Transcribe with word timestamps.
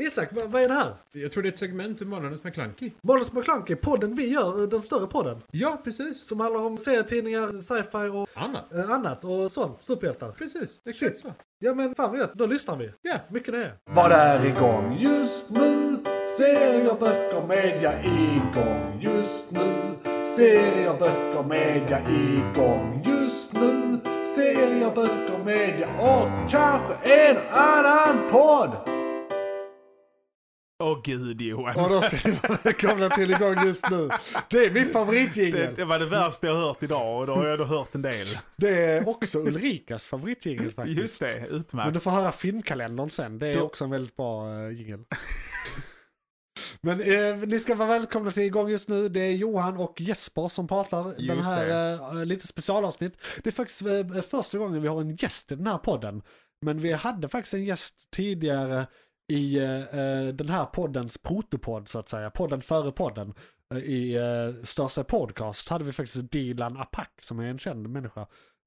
Isak, 0.00 0.28
vad, 0.32 0.50
vad 0.50 0.62
är 0.62 0.68
det 0.68 0.74
här? 0.74 0.94
Jag 1.12 1.32
tror 1.32 1.42
det 1.42 1.48
är 1.48 1.52
ett 1.52 1.58
segment 1.58 2.02
ur 2.02 2.06
Månadens 2.06 2.44
McKlunky. 2.44 2.90
Månadens 3.02 3.32
McKlunky, 3.32 3.74
podden 3.76 4.14
vi 4.14 4.28
gör, 4.32 4.62
eh, 4.62 4.68
den 4.68 4.82
större 4.82 5.06
podden. 5.06 5.42
Ja, 5.50 5.80
precis. 5.84 6.26
Som 6.28 6.40
handlar 6.40 6.60
om 6.60 6.76
serietidningar, 6.78 7.52
sci-fi 7.52 8.08
och 8.08 8.28
Annat. 8.34 8.74
eh, 8.74 8.90
annat 8.90 9.24
och 9.24 9.52
sånt. 9.52 9.82
Superhjältar. 9.82 10.32
Precis, 10.32 10.80
exakt 10.88 11.16
så. 11.16 11.28
Ja 11.58 11.74
men 11.74 11.94
fan 11.94 12.10
vad 12.10 12.18
gött, 12.20 12.34
då 12.34 12.46
lyssnar 12.46 12.76
vi. 12.76 12.90
Ja. 13.02 13.14
Mycket 13.30 13.54
det 13.54 13.58
är. 13.64 13.74
Vad 13.90 14.12
är 14.12 14.44
igång 14.44 14.96
just 15.00 15.50
nu? 15.50 15.96
Serier, 16.38 17.00
böcker, 17.00 17.46
media 17.46 18.04
igång 18.04 19.00
just 19.02 19.50
nu. 19.50 19.94
Serier, 20.26 20.98
böcker, 20.98 21.42
media 21.48 22.00
igång 22.10 23.02
just 23.06 23.52
nu. 23.52 23.98
Serier, 24.26 24.94
böcker, 24.94 25.44
media 25.44 25.88
och 26.00 26.50
kanske 26.50 26.94
en 27.10 27.36
annan 27.50 28.30
podd. 28.30 28.70
Åh 30.78 31.00
gud 31.04 31.40
Johan. 31.40 31.76
Och 31.84 31.88
då 31.90 32.00
ska 32.00 32.28
ni 32.28 32.34
vara 32.42 32.58
välkomna 32.64 33.08
till 33.10 33.30
igång 33.30 33.66
just 33.66 33.90
nu. 33.90 34.08
Det 34.50 34.58
är 34.58 34.70
min 34.70 34.86
Det, 34.86 34.92
favoritjingel. 34.92 35.74
det 35.74 35.84
var 35.84 35.98
det 35.98 36.06
värsta 36.06 36.46
jag 36.46 36.54
hört 36.54 36.82
idag 36.82 37.20
och 37.20 37.26
då 37.26 37.34
har 37.34 37.46
jag 37.46 37.58
då 37.58 37.64
hört 37.64 37.94
en 37.94 38.02
del. 38.02 38.26
Det 38.56 38.68
är 38.84 39.08
också 39.08 39.38
Ulrikas 39.38 40.06
favoritjingel 40.06 40.72
faktiskt. 40.72 41.00
Just 41.00 41.20
det, 41.20 41.40
Men 41.40 41.50
utmärkt. 41.60 41.94
du 41.94 42.00
får 42.00 42.10
höra 42.10 42.32
filmkalendern 42.32 43.10
sen. 43.10 43.38
Det 43.38 43.46
är 43.46 43.54
Då- 43.54 43.62
också 43.62 43.84
en 43.84 43.90
väldigt 43.90 44.16
bra 44.16 44.48
uh, 44.54 44.72
jingel. 44.72 45.04
Men 46.80 47.00
eh, 47.00 47.36
ni 47.46 47.58
ska 47.58 47.74
vara 47.74 47.88
välkomna 47.88 48.30
till 48.30 48.42
igång 48.42 48.68
just 48.70 48.88
nu. 48.88 49.08
Det 49.08 49.20
är 49.20 49.32
Johan 49.32 49.76
och 49.76 50.00
Jesper 50.00 50.48
som 50.48 50.68
pratar 50.68 51.04
den 51.04 51.36
Just 51.36 51.48
här 51.48 51.92
eh, 52.18 52.24
lite 52.24 52.46
specialavsnitt. 52.46 53.18
Det 53.44 53.50
är 53.50 53.52
faktiskt 53.52 53.82
eh, 53.82 54.22
första 54.30 54.58
gången 54.58 54.82
vi 54.82 54.88
har 54.88 55.00
en 55.00 55.16
gäst 55.16 55.52
i 55.52 55.54
den 55.54 55.66
här 55.66 55.78
podden. 55.78 56.22
Men 56.62 56.80
vi 56.80 56.92
hade 56.92 57.28
faktiskt 57.28 57.54
en 57.54 57.64
gäst 57.64 58.10
tidigare 58.10 58.86
i 59.28 59.58
eh, 59.58 59.80
eh, 59.80 60.28
den 60.28 60.48
här 60.48 60.66
poddens 60.66 61.18
protopodd 61.18 61.88
så 61.88 61.98
att 61.98 62.08
säga. 62.08 62.30
Podden 62.30 62.60
före 62.60 62.92
podden. 62.92 63.34
Eh, 63.74 63.78
I 63.78 64.18
uh, 64.18 64.62
Största 64.62 65.04
Podcast 65.04 65.68
hade 65.68 65.84
vi 65.84 65.92
faktiskt 65.92 66.30
Dilan 66.30 66.76
Apak 66.76 67.10
som 67.18 67.38
är 67.38 67.46
en 67.46 67.58
känd 67.58 67.88
människa. 67.88 68.26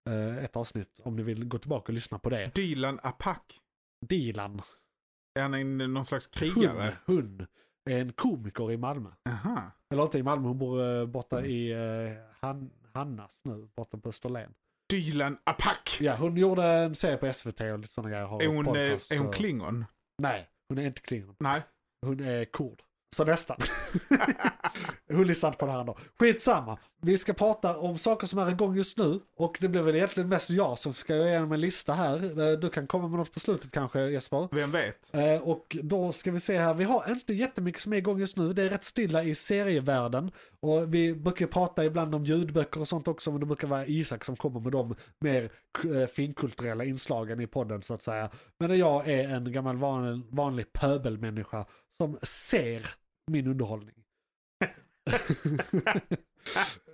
Eh, 0.09 0.43
ett 0.43 0.55
avsnitt 0.55 1.01
om 1.03 1.15
ni 1.15 1.23
vill 1.23 1.45
gå 1.45 1.57
tillbaka 1.57 1.91
och 1.91 1.93
lyssna 1.93 2.19
på 2.19 2.29
det. 2.29 2.51
Dylan 2.55 2.99
Apak. 3.03 3.59
Dilan. 4.05 4.61
Är 5.35 5.41
han 5.41 5.53
en, 5.53 5.77
någon 5.77 6.05
slags 6.05 6.29
Hon, 6.39 6.53
krigare? 6.53 6.97
hon 7.05 7.47
är 7.89 7.97
en 7.99 8.13
komiker 8.13 8.71
i 8.71 8.77
Malmö. 8.77 9.09
Aha. 9.29 9.71
Eller 9.89 10.03
inte 10.03 10.17
i 10.17 10.23
Malmö, 10.23 10.47
hon 10.47 10.57
bor 10.57 10.99
eh, 10.99 11.05
borta 11.05 11.45
i 11.45 11.73
uh, 11.73 12.17
Han, 12.41 12.71
Hannas 12.93 13.41
nu, 13.43 13.69
borta 13.75 13.97
på 13.97 14.09
Österlen. 14.09 14.53
Dylan 14.89 15.37
Apak. 15.43 15.97
Ja, 16.01 16.15
hon 16.15 16.37
gjorde 16.37 16.63
en 16.63 16.95
serie 16.95 17.17
på 17.17 17.33
SVT 17.33 17.61
och 17.61 17.79
lite 17.79 17.93
sådana 17.93 18.09
grejer. 18.09 18.41
Är 18.41 18.47
hon, 18.47 18.67
eh, 18.67 18.81
är 18.81 19.17
hon 19.17 19.33
klingon? 19.33 19.85
Nej, 20.19 20.49
hon 20.69 20.77
är 20.77 20.85
inte 20.85 21.01
klingon. 21.01 21.35
Nej. 21.39 21.61
Hon 22.05 22.19
är 22.19 22.45
kurd. 22.45 22.81
Så 23.15 23.25
nästan. 23.25 23.57
lyssnar 25.29 25.49
inte 25.49 25.59
på 25.59 25.65
det 25.65 25.71
här 25.71 25.79
ändå. 25.79 25.97
Skitsamma. 26.19 26.77
Vi 27.01 27.17
ska 27.17 27.33
prata 27.33 27.77
om 27.77 27.97
saker 27.97 28.27
som 28.27 28.39
är 28.39 28.49
igång 28.49 28.75
just 28.75 28.97
nu. 28.97 29.19
Och 29.37 29.57
det 29.61 29.67
blir 29.67 29.81
väl 29.81 29.95
egentligen 29.95 30.29
mest 30.29 30.49
jag 30.49 30.79
som 30.79 30.93
ska 30.93 31.17
gå 31.17 31.25
igenom 31.25 31.51
en 31.51 31.61
lista 31.61 31.93
här. 31.93 32.39
Eh, 32.51 32.59
Du 32.59 32.69
kan 32.69 32.87
komma 32.87 33.07
med 33.07 33.19
något 33.19 33.33
på 33.33 33.39
slutet 33.39 33.71
kanske 33.71 34.01
Jesper. 34.01 34.47
Vem 34.51 34.71
vet? 34.71 35.13
Eh, 35.13 35.41
och 35.41 35.77
då 35.83 36.11
ska 36.11 36.31
vi 36.31 36.39
se 36.39 36.57
här, 36.57 36.73
vi 36.73 36.83
har 36.83 37.11
inte 37.11 37.33
jättemycket 37.33 37.81
som 37.81 37.93
är 37.93 37.97
igång 37.97 38.19
just 38.19 38.37
nu. 38.37 38.53
Det 38.53 38.63
är 38.63 38.69
rätt 38.69 38.83
stilla 38.83 39.23
i 39.23 39.35
serievärlden. 39.35 40.31
Och 40.61 40.93
vi 40.93 41.15
brukar 41.15 41.47
prata 41.47 41.85
ibland 41.85 42.15
om 42.15 42.25
ljudböcker 42.25 42.81
och 42.81 42.87
sånt 42.87 43.07
också, 43.07 43.31
men 43.31 43.39
det 43.39 43.45
brukar 43.45 43.67
vara 43.67 43.85
Isak 43.85 44.25
som 44.25 44.35
kommer 44.35 44.59
med 44.59 44.71
de 44.71 44.95
mer 45.19 45.51
eh, 45.95 46.07
finkulturella 46.07 46.85
inslagen 46.85 47.39
i 47.39 47.47
podden 47.47 47.81
så 47.81 47.93
att 47.93 48.01
säga. 48.01 48.29
Men 48.59 48.77
jag 48.77 49.09
är 49.09 49.29
en 49.29 49.51
gammal 49.51 49.77
vanlig, 49.77 50.21
vanlig 50.29 50.73
pöbelmänniska 50.73 51.65
som 52.01 52.19
ser 52.23 52.85
min 53.31 53.47
underhållning. 53.47 53.95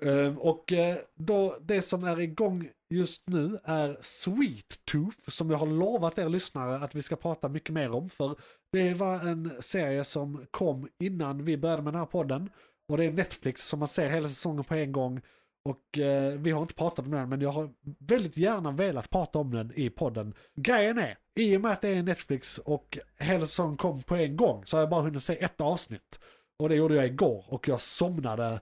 Ehm, 0.01 0.37
och 0.37 0.73
eh, 0.73 0.97
då, 1.15 1.57
det 1.61 1.81
som 1.81 2.03
är 2.03 2.19
igång 2.19 2.69
just 2.89 3.29
nu 3.29 3.59
är 3.63 3.97
Sweet 4.01 4.85
Tooth 4.85 5.17
som 5.27 5.49
jag 5.49 5.57
har 5.57 5.67
lovat 5.67 6.17
er 6.17 6.29
lyssnare 6.29 6.83
att 6.83 6.95
vi 6.95 7.01
ska 7.01 7.15
prata 7.15 7.49
mycket 7.49 7.73
mer 7.73 7.91
om. 7.91 8.09
För 8.09 8.35
det 8.71 8.93
var 8.93 9.19
en 9.27 9.51
serie 9.59 10.03
som 10.03 10.45
kom 10.51 10.87
innan 10.99 11.45
vi 11.45 11.57
började 11.57 11.81
med 11.81 11.93
den 11.93 11.99
här 11.99 12.05
podden. 12.05 12.49
Och 12.87 12.97
det 12.97 13.05
är 13.05 13.11
Netflix 13.11 13.67
som 13.67 13.79
man 13.79 13.87
ser 13.87 14.09
hela 14.09 14.29
säsongen 14.29 14.63
på 14.63 14.75
en 14.75 14.91
gång. 14.91 15.21
Och 15.65 15.99
eh, 15.99 16.33
vi 16.33 16.51
har 16.51 16.61
inte 16.61 16.73
pratat 16.73 17.05
om 17.05 17.11
den 17.11 17.29
men 17.29 17.41
jag 17.41 17.49
har 17.49 17.69
väldigt 17.99 18.37
gärna 18.37 18.71
velat 18.71 19.09
prata 19.09 19.39
om 19.39 19.51
den 19.51 19.71
i 19.75 19.89
podden. 19.89 20.33
Grejen 20.55 20.97
är, 20.97 21.17
i 21.35 21.57
och 21.57 21.61
med 21.61 21.71
att 21.71 21.81
det 21.81 21.89
är 21.89 22.03
Netflix 22.03 22.57
och 22.57 22.97
Hellsong 23.17 23.77
kom 23.77 24.03
på 24.03 24.15
en 24.15 24.35
gång 24.35 24.65
så 24.65 24.77
har 24.77 24.81
jag 24.81 24.89
bara 24.89 25.01
hunnit 25.01 25.23
se 25.23 25.43
ett 25.43 25.61
avsnitt. 25.61 26.19
Och 26.59 26.69
det 26.69 26.75
gjorde 26.75 26.95
jag 26.95 27.05
igår 27.05 27.45
och 27.47 27.67
jag 27.67 27.81
somnade. 27.81 28.61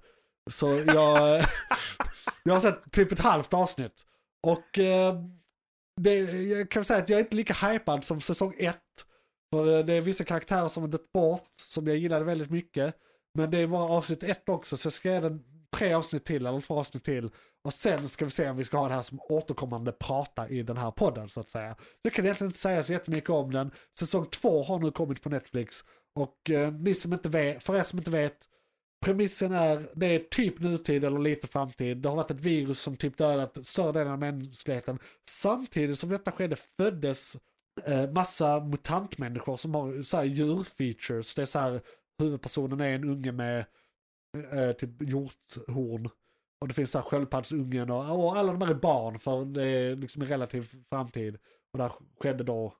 Så 0.52 0.68
jag, 0.68 1.44
jag 2.44 2.54
har 2.54 2.60
sett 2.60 2.92
typ 2.92 3.12
ett 3.12 3.20
halvt 3.20 3.54
avsnitt. 3.54 4.06
Och 4.48 4.80
eh, 4.80 5.16
det, 6.02 6.16
jag 6.44 6.72
kan 6.72 6.86
säga 6.86 7.00
att 7.00 7.10
jag 7.10 7.20
är 7.20 7.24
inte 7.24 7.36
lika 7.36 7.68
hypad 7.68 8.04
som 8.04 8.22
säsong 8.22 8.56
ett. 8.58 8.78
För 9.54 9.78
eh, 9.78 9.86
det 9.86 9.94
är 9.94 10.02
vissa 10.02 10.24
karaktärer 10.24 10.68
som 10.68 10.84
har 10.84 10.88
dött 10.88 11.12
bort 11.12 11.48
som 11.52 11.88
jag 11.88 11.98
gillade 11.98 12.26
väldigt 12.26 12.50
mycket. 12.50 12.96
Men 13.34 13.52
det 13.52 13.58
är 13.58 13.68
bara 13.68 13.90
avsnitt 13.90 14.24
ett 14.24 14.50
också 14.50 14.78
så 14.78 14.86
jag 14.86 14.94
ska 14.94 15.12
ge 15.12 15.20
den 15.20 15.53
tre 15.84 15.94
avsnitt 15.94 16.26
till 16.26 16.46
eller 16.46 16.62
två 16.62 16.80
avsnitt 16.80 17.04
till. 17.04 17.30
Och 17.64 17.74
sen 17.74 18.10
ska 18.10 18.26
vi 18.26 18.32
se 18.32 18.50
om 18.50 18.58
vi 18.58 18.64
ska 18.64 18.78
ha 18.78 18.88
det 18.88 18.94
här 18.94 19.02
som 19.02 19.20
återkommande 19.22 19.92
prata 19.92 20.50
i 20.50 20.64
den 20.64 20.78
här 20.78 20.92
podden 20.92 21.30
så 21.30 21.40
att 21.40 21.50
säga. 21.50 21.76
Jag 22.02 22.14
kan 22.14 22.26
egentligen 22.26 22.50
inte 22.50 22.60
säga 22.60 22.84
så 22.84 22.94
jättemycket 22.94 23.30
om 23.30 23.52
den. 23.52 23.72
Säsong 23.98 24.26
två 24.26 24.64
har 24.64 24.80
nu 24.80 24.92
kommit 24.92 25.22
på 25.22 25.30
Netflix. 25.30 25.84
Och 26.16 26.50
eh, 26.50 26.74
ni 26.74 26.94
som 26.94 27.14
inte 27.14 27.30
vet, 27.30 27.64
för 27.64 27.76
er 27.76 27.84
som 27.84 28.00
inte 28.00 28.12
vet, 28.12 28.38
premissen 29.06 29.52
är, 29.52 29.90
det 29.96 30.06
är 30.06 30.20
typ 30.20 30.60
nutid 30.60 31.04
eller 31.04 31.20
lite 31.20 31.48
framtid. 31.48 31.98
Det 31.98 32.10
har 32.10 32.16
varit 32.16 32.32
ett 32.32 32.40
virus 32.40 32.80
som 32.80 32.98
typ 32.98 33.18
dödat 33.18 33.68
större 33.68 33.92
delen 33.92 34.14
av 34.14 34.20
mänskligheten. 34.20 35.00
Samtidigt 35.30 36.00
som 36.00 36.10
detta 36.10 36.32
skedde 36.32 36.56
föddes 36.56 37.38
eh, 37.86 38.12
massa 38.12 38.60
mutantmänniskor 38.60 39.58
som 39.58 39.76
har 39.76 40.02
så 40.02 40.18
här 40.18 40.24
djurfeatures. 40.24 41.36
Det 41.36 41.42
är 41.42 41.46
så 41.46 41.60
här, 41.60 41.82
huvudpersonen 42.20 42.82
är 42.82 42.96
en 42.96 43.10
unge 43.10 43.32
med 43.32 43.66
eh, 44.52 44.72
typ 44.72 45.02
hjorthorn. 45.02 46.10
Och 46.62 46.68
det 46.68 46.74
finns 46.74 46.92
så 46.92 46.98
här 46.98 47.06
sköldpaddsungen 47.06 47.90
och, 47.90 48.24
och 48.24 48.38
alla 48.38 48.52
de 48.52 48.62
här 48.62 48.70
är 48.70 48.80
barn 48.80 49.20
för 49.20 49.46
det 49.46 49.64
är 49.64 49.96
liksom 49.96 50.22
en 50.22 50.28
relativ 50.28 50.76
framtid. 50.90 51.36
Och 51.72 51.78
det 51.78 51.84
här 51.84 51.94
skedde 52.20 52.44
då 52.44 52.74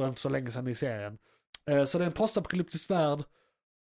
för 0.00 0.08
inte 0.08 0.20
så 0.20 0.28
länge 0.28 0.50
sedan 0.50 0.68
i 0.68 0.74
serien. 0.74 1.18
Eh, 1.70 1.84
så 1.84 1.98
det 1.98 2.04
är 2.04 2.06
en 2.06 2.12
postapokalyptisk 2.12 2.90
värld. 2.90 3.24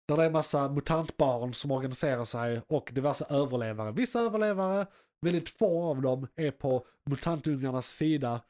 Där 0.08 0.18
det 0.18 0.24
är 0.24 0.28
en 0.28 0.34
massa 0.34 0.69
mutantbarn 0.69 1.53
som 1.53 1.72
organiserar 1.72 2.25
sig 2.25 2.62
och 2.68 2.90
diverse 2.94 3.25
överlevare. 3.30 3.92
Vissa 3.92 4.19
överlevare, 4.19 4.88
väldigt 5.22 5.50
få 5.50 5.84
av 5.84 6.02
dem, 6.02 6.28
är 6.36 6.52
på 6.52 6.86
mutantungarnas 7.09 7.88
sida. 7.88 8.42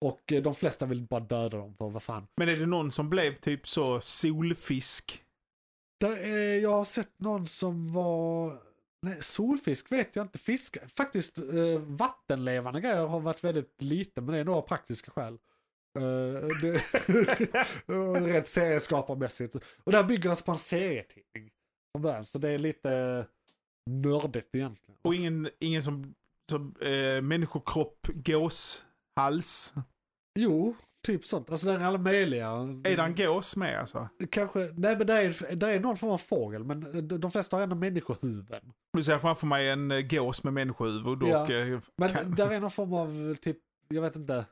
Och 0.00 0.32
eh, 0.32 0.42
de 0.42 0.54
flesta 0.54 0.86
vill 0.86 1.06
bara 1.06 1.20
döda 1.20 1.58
dem 1.58 1.74
för 1.74 1.88
vad 1.90 2.02
fan. 2.02 2.26
Men 2.36 2.48
är 2.48 2.56
det 2.56 2.66
någon 2.66 2.90
som 2.90 3.10
blev 3.10 3.34
typ 3.34 3.68
så 3.68 4.00
solfisk? 4.00 5.24
Där 6.00 6.16
är, 6.16 6.60
jag 6.60 6.70
har 6.70 6.84
sett 6.84 7.20
någon 7.20 7.46
som 7.46 7.92
var... 7.92 8.58
Nej, 9.02 9.22
solfisk 9.22 9.92
vet 9.92 10.16
jag 10.16 10.24
inte. 10.24 10.38
Fisk, 10.38 10.76
faktiskt 10.96 11.38
eh, 11.38 11.78
vattenlevande 11.78 12.80
grejer 12.80 13.06
har 13.06 13.20
varit 13.20 13.44
väldigt 13.44 13.82
lite, 13.82 14.20
men 14.20 14.34
det 14.34 14.40
är 14.40 14.44
några 14.44 14.62
praktiska 14.62 15.10
skäl. 15.10 15.38
Uh, 15.98 16.48
det, 16.62 16.82
rent 18.26 18.48
serieskaparmässigt. 18.48 19.54
Och 19.54 19.92
det 19.92 19.96
här 19.96 20.04
bygger 20.04 20.30
alltså 20.30 20.44
på 20.44 20.50
en 20.50 20.58
serietidning. 20.58 21.50
Från 21.92 22.02
början, 22.02 22.24
så 22.24 22.38
det 22.38 22.50
är 22.50 22.58
lite 22.58 23.26
nördigt 23.90 24.54
egentligen. 24.54 24.98
Och 25.02 25.14
ingen, 25.14 25.50
ingen 25.58 25.82
som, 25.82 26.14
som 26.50 26.74
eh, 26.80 27.22
människokropp, 27.22 28.06
gåshals? 28.14 29.74
Jo, 30.38 30.76
typ 31.06 31.24
sånt. 31.26 31.50
Alltså 31.50 31.66
det 31.66 31.72
är 31.72 31.80
alla 31.84 31.98
möjliga. 31.98 32.46
Är 32.48 32.96
det 32.96 33.02
en 33.02 33.14
gås 33.14 33.56
med 33.56 33.80
alltså? 33.80 34.08
Kanske, 34.30 34.58
nej 34.58 34.96
men 34.98 35.06
det 35.06 35.12
är, 35.14 35.56
det 35.56 35.72
är 35.72 35.80
någon 35.80 35.96
form 35.96 36.10
av 36.10 36.18
fågel, 36.18 36.64
men 36.64 37.08
de, 37.20 37.30
flesta 37.30 37.56
har 37.56 37.62
ändå 37.62 37.76
människohuvuden. 37.76 38.72
Du 38.92 39.02
ser 39.02 39.18
framför 39.18 39.46
mig 39.46 39.68
en 39.70 39.90
eh, 39.90 40.00
gås 40.00 40.44
med 40.44 40.52
människohuvud 40.52 41.22
och... 41.22 41.28
Ja. 41.28 41.52
eh, 41.52 41.80
Men 41.96 42.08
kan- 42.08 42.34
där 42.34 42.50
är 42.50 42.60
någon 42.60 42.70
form 42.70 42.92
av 42.92 43.34
typ, 43.34 43.56
jag 43.88 44.02
vet 44.02 44.16
inte, 44.16 44.44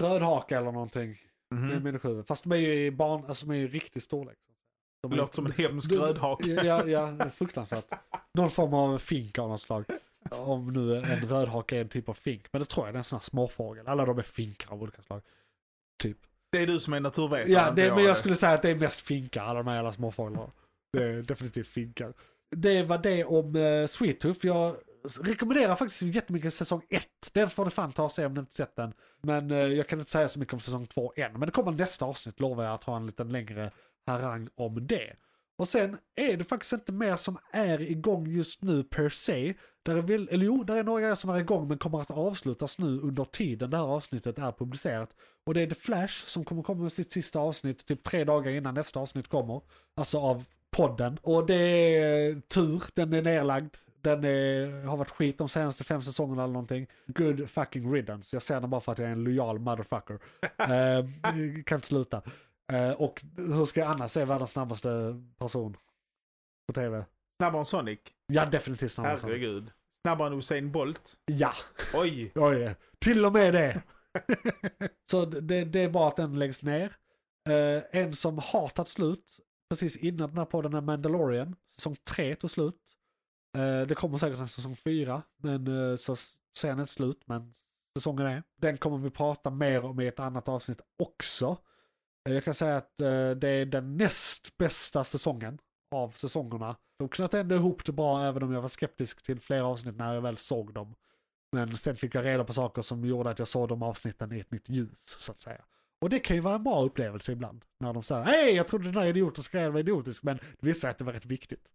rödhaka 0.00 0.58
eller 0.58 0.72
någonting. 0.72 1.16
Mhm. 1.54 1.66
Med 1.68 1.82
människohuvud. 1.82 2.26
Fast 2.26 2.44
de 2.44 2.52
är 2.52 2.56
ju 2.56 2.86
i 2.86 2.90
barn, 2.90 3.24
alltså 3.28 3.46
de 3.46 3.52
är 3.52 3.58
ju 3.58 3.68
riktig 3.68 4.02
storlek. 4.02 4.38
De 5.02 5.10
Det 5.10 5.14
är- 5.14 5.18
låter 5.18 5.34
som 5.34 5.46
en 5.46 5.52
hemsk 5.52 5.92
rödhake. 5.92 6.50
Ja, 6.50 6.86
ja, 6.86 7.30
fruktansvärt. 7.30 7.84
Någon 8.34 8.50
form 8.50 8.74
av 8.74 8.98
fink 8.98 9.38
av 9.38 9.48
något 9.48 9.60
slag. 9.60 9.84
Om 10.34 10.72
nu 10.72 10.96
en 10.96 11.28
rödhake 11.28 11.76
är 11.76 11.80
en 11.80 11.88
typ 11.88 12.08
av 12.08 12.14
fink. 12.14 12.46
Men 12.52 12.60
det 12.60 12.66
tror 12.66 12.86
jag, 12.86 12.94
det 12.94 12.96
är 12.96 12.98
en 12.98 13.04
sån 13.04 13.16
här 13.16 13.22
småfågel. 13.22 13.88
Alla 13.88 14.04
de 14.04 14.18
är 14.18 14.22
finkar 14.22 14.72
av 14.72 14.82
olika 14.82 15.02
slag. 15.02 15.22
Typ. 15.98 16.18
Det 16.52 16.58
är 16.58 16.66
du 16.66 16.80
som 16.80 16.92
är 16.92 17.00
naturvetare. 17.00 17.52
Ja, 17.52 17.70
det, 17.70 17.94
men 17.94 18.04
jag 18.04 18.10
det. 18.10 18.18
skulle 18.18 18.36
säga 18.36 18.52
att 18.52 18.62
det 18.62 18.70
är 18.70 18.74
mest 18.74 19.00
finkar, 19.00 19.44
alla 19.44 19.58
de 19.58 19.66
här 19.66 19.74
jävla 19.74 19.92
småfåglarna. 19.92 20.50
Det 20.92 21.04
är 21.04 21.22
definitivt 21.22 21.68
finkar. 21.68 22.12
Det 22.50 22.82
var 22.82 22.98
det 22.98 23.24
om 23.24 23.56
uh, 23.56 23.86
Sweet 23.86 24.20
Tooth. 24.20 24.46
Jag 24.46 24.76
rekommenderar 25.20 25.76
faktiskt 25.76 26.02
jättemycket 26.02 26.54
säsong 26.54 26.82
1. 26.90 27.04
Den 27.32 27.50
får 27.50 27.64
du 27.64 27.70
fan 27.70 27.92
ta 27.92 28.04
och 28.04 28.12
se 28.12 28.26
om 28.26 28.34
du 28.34 28.40
inte 28.40 28.54
sett 28.54 28.76
den. 28.76 28.92
Men 29.22 29.50
eh, 29.50 29.58
jag 29.58 29.88
kan 29.88 29.98
inte 29.98 30.10
säga 30.10 30.28
så 30.28 30.38
mycket 30.38 30.54
om 30.54 30.60
säsong 30.60 30.86
2 30.86 31.12
än. 31.16 31.32
Men 31.32 31.40
det 31.40 31.50
kommer 31.50 31.72
nästa 31.72 32.04
avsnitt 32.04 32.40
lovar 32.40 32.64
jag 32.64 32.74
att 32.74 32.84
ha 32.84 32.96
en 32.96 33.06
liten 33.06 33.32
längre 33.32 33.70
harang 34.06 34.48
om 34.54 34.86
det. 34.86 35.12
Och 35.56 35.68
sen 35.68 35.98
är 36.14 36.36
det 36.36 36.44
faktiskt 36.44 36.72
inte 36.72 36.92
mer 36.92 37.16
som 37.16 37.38
är 37.50 37.82
igång 37.82 38.26
just 38.26 38.62
nu 38.62 38.84
per 38.84 39.08
se. 39.08 39.54
Där 39.82 39.96
är 39.96 40.02
väl, 40.02 40.28
eller 40.30 40.46
jo, 40.46 40.64
där 40.64 40.76
är 40.76 40.84
några 40.84 41.00
grejer 41.00 41.14
som 41.14 41.30
är 41.30 41.38
igång 41.38 41.68
men 41.68 41.78
kommer 41.78 42.00
att 42.00 42.10
avslutas 42.10 42.78
nu 42.78 43.00
under 43.00 43.24
tiden 43.24 43.70
det 43.70 43.76
här 43.76 43.84
avsnittet 43.84 44.38
är 44.38 44.52
publicerat. 44.52 45.10
Och 45.46 45.54
det 45.54 45.60
är 45.60 45.66
The 45.66 45.74
Flash 45.74 46.24
som 46.24 46.44
kommer 46.44 46.62
komma 46.62 46.82
med 46.82 46.92
sitt 46.92 47.12
sista 47.12 47.38
avsnitt 47.38 47.86
typ 47.86 48.02
tre 48.02 48.24
dagar 48.24 48.50
innan 48.50 48.74
nästa 48.74 49.00
avsnitt 49.00 49.28
kommer. 49.28 49.60
Alltså 49.94 50.18
av 50.18 50.44
podden. 50.70 51.18
Och 51.22 51.46
det 51.46 51.54
är 51.96 52.40
tur, 52.40 52.82
den 52.94 53.12
är 53.12 53.22
nerlagd. 53.22 53.74
Den 54.00 54.24
är, 54.24 54.84
har 54.84 54.96
varit 54.96 55.10
skit 55.10 55.38
de 55.38 55.48
senaste 55.48 55.84
fem 55.84 56.02
säsongerna 56.02 56.42
eller 56.42 56.52
någonting. 56.52 56.86
Good 57.06 57.50
fucking 57.50 57.92
riddance. 57.92 58.36
Jag 58.36 58.42
säger 58.42 58.60
den 58.60 58.70
bara 58.70 58.80
för 58.80 58.92
att 58.92 58.98
jag 58.98 59.08
är 59.08 59.12
en 59.12 59.24
lojal 59.24 59.58
motherfucker. 59.58 60.14
uh, 60.14 61.62
kan 61.64 61.76
inte 61.76 61.86
sluta. 61.86 62.22
Uh, 62.72 62.90
och 62.90 63.22
hur 63.36 63.66
ska 63.66 63.80
jag 63.80 63.90
annars 63.90 64.10
se 64.10 64.24
världens 64.24 64.50
snabbaste 64.50 65.22
person 65.38 65.76
på 66.66 66.72
tv? 66.72 67.04
Snabbare 67.36 67.58
än 67.58 67.64
Sonic? 67.64 68.00
Ja, 68.26 68.46
definitivt 68.46 68.92
snabbare. 68.92 69.12
än 69.12 69.18
Sonic. 69.18 69.32
Herregud. 69.32 69.72
Snabbare 70.02 70.26
än 70.26 70.38
Usain 70.38 70.72
Bolt? 70.72 71.16
Ja. 71.26 71.52
Oj! 71.94 72.32
Oj, 72.34 72.74
till 72.98 73.24
och 73.24 73.32
med 73.32 73.54
det. 73.54 73.82
Så 75.10 75.24
det, 75.24 75.64
det 75.64 75.80
är 75.80 75.88
bara 75.88 76.08
att 76.08 76.16
den 76.16 76.38
läggs 76.38 76.62
ner. 76.62 76.96
Uh, 77.48 77.82
en 77.90 78.14
som 78.14 78.38
har 78.38 78.68
tagit 78.68 78.88
slut 78.88 79.40
precis 79.68 79.96
innan 79.96 80.28
den 80.28 80.38
här 80.38 80.44
podden 80.44 80.74
är 80.74 80.80
Mandalorian. 80.80 81.56
Säsong 81.66 81.96
3 82.04 82.34
tog 82.34 82.50
slut. 82.50 82.96
Uh, 83.56 83.82
det 83.86 83.94
kommer 83.94 84.18
säkert 84.18 84.40
en 84.40 84.48
säsong 84.48 84.76
4, 84.76 85.22
men 85.36 85.68
uh, 85.68 85.96
så 85.96 86.16
ser 86.58 86.68
den 86.68 86.80
inte 86.80 86.92
slut, 86.92 87.22
men 87.26 87.54
säsongen 87.98 88.26
är. 88.26 88.42
Den 88.56 88.78
kommer 88.78 88.98
vi 88.98 89.10
prata 89.10 89.50
mer 89.50 89.84
om 89.84 90.00
i 90.00 90.06
ett 90.06 90.20
annat 90.20 90.48
avsnitt 90.48 90.80
också. 90.98 91.56
Jag 92.24 92.44
kan 92.44 92.54
säga 92.54 92.76
att 92.76 92.96
det 93.36 93.48
är 93.48 93.64
den 93.66 93.96
näst 93.96 94.56
bästa 94.58 95.04
säsongen 95.04 95.58
av 95.90 96.10
säsongerna. 96.10 96.76
De 96.98 97.08
knöt 97.08 97.34
ändå 97.34 97.54
ihop 97.54 97.84
det 97.84 97.92
bra 97.92 98.26
även 98.26 98.42
om 98.42 98.52
jag 98.52 98.60
var 98.60 98.68
skeptisk 98.68 99.22
till 99.22 99.40
flera 99.40 99.66
avsnitt 99.66 99.96
när 99.96 100.14
jag 100.14 100.22
väl 100.22 100.36
såg 100.36 100.74
dem. 100.74 100.94
Men 101.52 101.76
sen 101.76 101.96
fick 101.96 102.14
jag 102.14 102.24
reda 102.24 102.44
på 102.44 102.52
saker 102.52 102.82
som 102.82 103.04
gjorde 103.04 103.30
att 103.30 103.38
jag 103.38 103.48
såg 103.48 103.68
de 103.68 103.82
avsnitten 103.82 104.32
i 104.32 104.40
ett 104.40 104.50
nytt 104.50 104.68
ljus, 104.68 105.16
så 105.18 105.32
att 105.32 105.38
säga. 105.38 105.64
Och 106.00 106.10
det 106.10 106.18
kan 106.18 106.36
ju 106.36 106.42
vara 106.42 106.54
en 106.54 106.64
bra 106.64 106.84
upplevelse 106.84 107.32
ibland. 107.32 107.64
När 107.80 107.92
de 107.92 108.02
säger 108.02 108.22
hej, 108.22 108.54
jag 108.54 108.68
trodde 108.68 108.84
den 108.84 108.94
här 108.94 109.06
idiotiska 109.06 109.58
grejen 109.58 109.72
var 109.72 109.80
idiotisk, 109.80 110.22
men 110.22 110.36
det 110.36 110.66
visade 110.66 110.90
att 110.90 110.98
det 110.98 111.04
var 111.04 111.12
rätt 111.12 111.26
viktigt. 111.26 111.72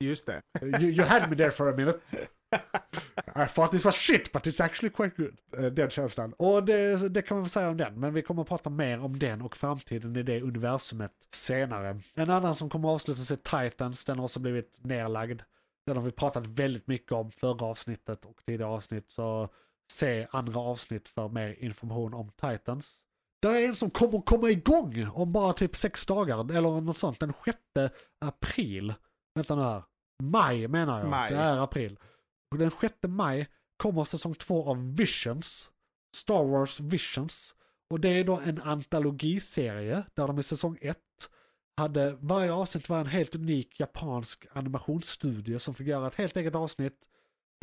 Just 0.00 0.26
det. 0.26 0.42
You, 0.62 0.90
you 0.90 1.04
had 1.04 1.30
me 1.30 1.36
there 1.36 1.50
for 1.50 1.68
a 1.68 1.76
minute. 1.76 2.00
I 3.36 3.46
thought 3.46 3.70
this 3.70 3.84
was 3.84 3.94
shit, 3.94 4.32
but 4.32 4.46
it's 4.46 4.64
actually 4.64 4.90
quite 4.90 5.16
good. 5.16 5.36
Eh, 5.58 5.72
Den 5.72 5.90
känslan. 5.90 6.32
Och 6.32 6.64
det, 6.64 7.08
det 7.08 7.22
kan 7.22 7.36
man 7.36 7.42
väl 7.42 7.50
säga 7.50 7.68
om 7.68 7.76
den, 7.76 8.00
men 8.00 8.14
vi 8.14 8.22
kommer 8.22 8.42
att 8.42 8.48
prata 8.48 8.70
mer 8.70 9.00
om 9.00 9.18
den 9.18 9.42
och 9.42 9.56
framtiden 9.56 10.16
i 10.16 10.22
det 10.22 10.40
universumet 10.42 11.12
senare. 11.34 12.00
En 12.14 12.30
annan 12.30 12.54
som 12.54 12.70
kommer 12.70 12.88
att 12.88 12.94
avslutas 12.94 13.30
är 13.30 13.36
Titans, 13.70 14.04
den 14.04 14.18
har 14.18 14.24
också 14.24 14.40
blivit 14.40 14.78
nerlagd. 14.82 15.42
Den 15.86 15.96
har 15.96 16.04
vi 16.04 16.10
pratat 16.10 16.46
väldigt 16.46 16.86
mycket 16.86 17.12
om 17.12 17.30
förra 17.30 17.66
avsnittet 17.66 18.24
och 18.24 18.40
tidigare 18.46 18.70
avsnitt, 18.70 19.10
så 19.10 19.48
se 19.92 20.26
andra 20.30 20.60
avsnitt 20.60 21.08
för 21.08 21.28
mer 21.28 21.56
information 21.64 22.14
om 22.14 22.30
Titans. 22.30 22.98
Det 23.42 23.48
är 23.48 23.68
en 23.68 23.74
som 23.74 23.90
kommer 23.90 24.20
komma 24.20 24.50
igång 24.50 25.06
om 25.14 25.32
bara 25.32 25.52
typ 25.52 25.76
sex 25.76 26.06
dagar, 26.06 26.52
eller 26.56 26.80
något 26.80 26.96
sånt, 26.96 27.20
den 27.20 27.32
6 27.44 27.58
april. 28.20 28.94
Vänta 29.34 29.54
nu 29.56 29.62
här. 29.62 29.82
Maj 30.22 30.68
menar 30.68 30.98
jag, 31.00 31.08
Maj. 31.08 31.30
det 31.32 31.36
är 31.38 31.58
april. 31.58 31.98
Och 32.52 32.58
den 32.58 32.70
6 32.80 32.94
maj 33.08 33.48
kommer 33.76 34.04
säsong 34.04 34.34
två 34.34 34.68
av 34.70 34.96
Visions. 34.96 35.70
Star 36.16 36.44
Wars 36.44 36.80
Visions. 36.80 37.54
Och 37.90 38.00
det 38.00 38.08
är 38.08 38.24
då 38.24 38.36
en 38.36 38.62
antologiserie 38.62 40.04
där 40.14 40.26
de 40.26 40.38
i 40.38 40.42
säsong 40.42 40.78
ett 40.80 40.98
hade, 41.76 42.16
varje 42.20 42.52
avsnitt 42.52 42.88
var 42.88 43.00
en 43.00 43.06
helt 43.06 43.34
unik 43.34 43.80
japansk 43.80 44.46
animationsstudio 44.52 45.58
som 45.58 45.74
fick 45.74 45.86
göra 45.86 46.06
ett 46.06 46.14
helt 46.14 46.36
eget 46.36 46.54
avsnitt. 46.54 47.08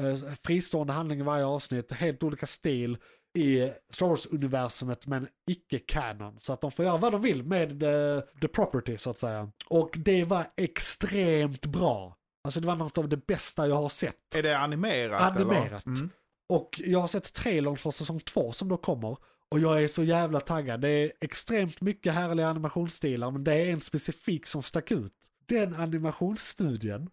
Eh, 0.01 0.33
fristående 0.43 0.93
handling 0.93 1.19
i 1.19 1.23
varje 1.23 1.45
avsnitt, 1.45 1.91
helt 1.91 2.23
olika 2.23 2.45
stil 2.45 2.97
i 3.37 3.71
Star 3.89 4.07
Wars-universumet 4.07 5.07
men 5.07 5.27
icke 5.47 5.79
canon. 5.79 6.39
Så 6.39 6.53
att 6.53 6.61
de 6.61 6.71
får 6.71 6.85
göra 6.85 6.97
vad 6.97 7.11
de 7.11 7.21
vill 7.21 7.43
med 7.43 7.79
the, 7.79 8.21
the 8.41 8.47
property 8.47 8.97
så 8.97 9.09
att 9.09 9.17
säga. 9.17 9.51
Och 9.67 9.97
det 9.97 10.23
var 10.23 10.51
extremt 10.55 11.65
bra. 11.65 12.18
Alltså 12.43 12.59
det 12.59 12.67
var 12.67 12.75
något 12.75 12.97
av 12.97 13.09
det 13.09 13.27
bästa 13.27 13.67
jag 13.67 13.75
har 13.75 13.89
sett. 13.89 14.35
Är 14.35 14.43
det 14.43 14.57
animerat? 14.57 15.21
Animerat. 15.37 15.85
Eller? 15.87 15.97
Mm. 15.97 16.09
Och 16.49 16.81
jag 16.85 16.99
har 16.99 17.07
sett 17.07 17.33
trailern 17.33 17.77
för 17.77 17.91
säsong 17.91 18.19
två 18.19 18.51
som 18.51 18.69
då 18.69 18.77
kommer. 18.77 19.17
Och 19.49 19.59
jag 19.59 19.83
är 19.83 19.87
så 19.87 20.03
jävla 20.03 20.39
taggad. 20.39 20.81
Det 20.81 20.89
är 20.89 21.11
extremt 21.21 21.81
mycket 21.81 22.13
härliga 22.13 22.47
animationsstilar 22.47 23.31
men 23.31 23.43
det 23.43 23.53
är 23.53 23.65
en 23.65 23.81
specifik 23.81 24.45
som 24.45 24.63
stack 24.63 24.91
ut. 24.91 25.13
Den 25.45 25.75
animationsstudien, 25.75 27.09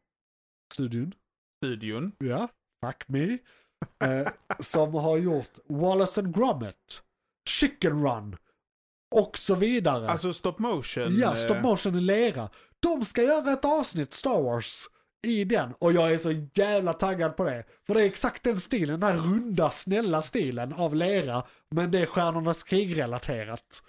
studion, 0.73 1.15
Studion. 1.65 2.13
ja, 2.19 2.49
fuck 2.87 3.09
me, 3.09 3.39
eh, 4.05 4.29
som 4.61 4.95
har 4.95 5.17
gjort 5.17 5.59
Wallace 5.69 6.21
and 6.21 6.37
Gromit, 6.37 7.03
Chicken 7.49 8.03
Run 8.03 8.37
och 9.15 9.39
så 9.39 9.55
vidare. 9.55 10.09
Alltså 10.09 10.33
stop 10.33 10.55
motion. 10.59 11.19
Ja, 11.19 11.29
eh, 11.31 11.35
stop 11.35 11.61
motion 11.63 11.95
i 11.95 12.01
lera. 12.01 12.51
De 12.81 13.05
ska 13.05 13.23
göra 13.23 13.53
ett 13.53 13.65
avsnitt 13.65 14.13
Star 14.13 14.43
Wars 14.43 14.87
i 15.27 15.45
den 15.45 15.73
och 15.79 15.93
jag 15.93 16.11
är 16.11 16.19
så 16.19 16.33
jävla 16.55 16.93
taggad 16.93 17.37
på 17.37 17.45
det. 17.45 17.65
För 17.87 17.95
det 17.95 18.01
är 18.03 18.07
exakt 18.07 18.43
den 18.43 18.61
stilen, 18.61 19.01
den 19.01 19.11
här 19.11 19.19
runda 19.19 19.71
snälla 19.71 20.23
stilen 20.23 20.73
av 20.73 20.95
lera. 20.95 21.43
Men 21.71 21.91
det 21.91 21.99
är 21.99 22.07
Stjärnornas 22.07 22.63
krig-relaterat 22.63 23.83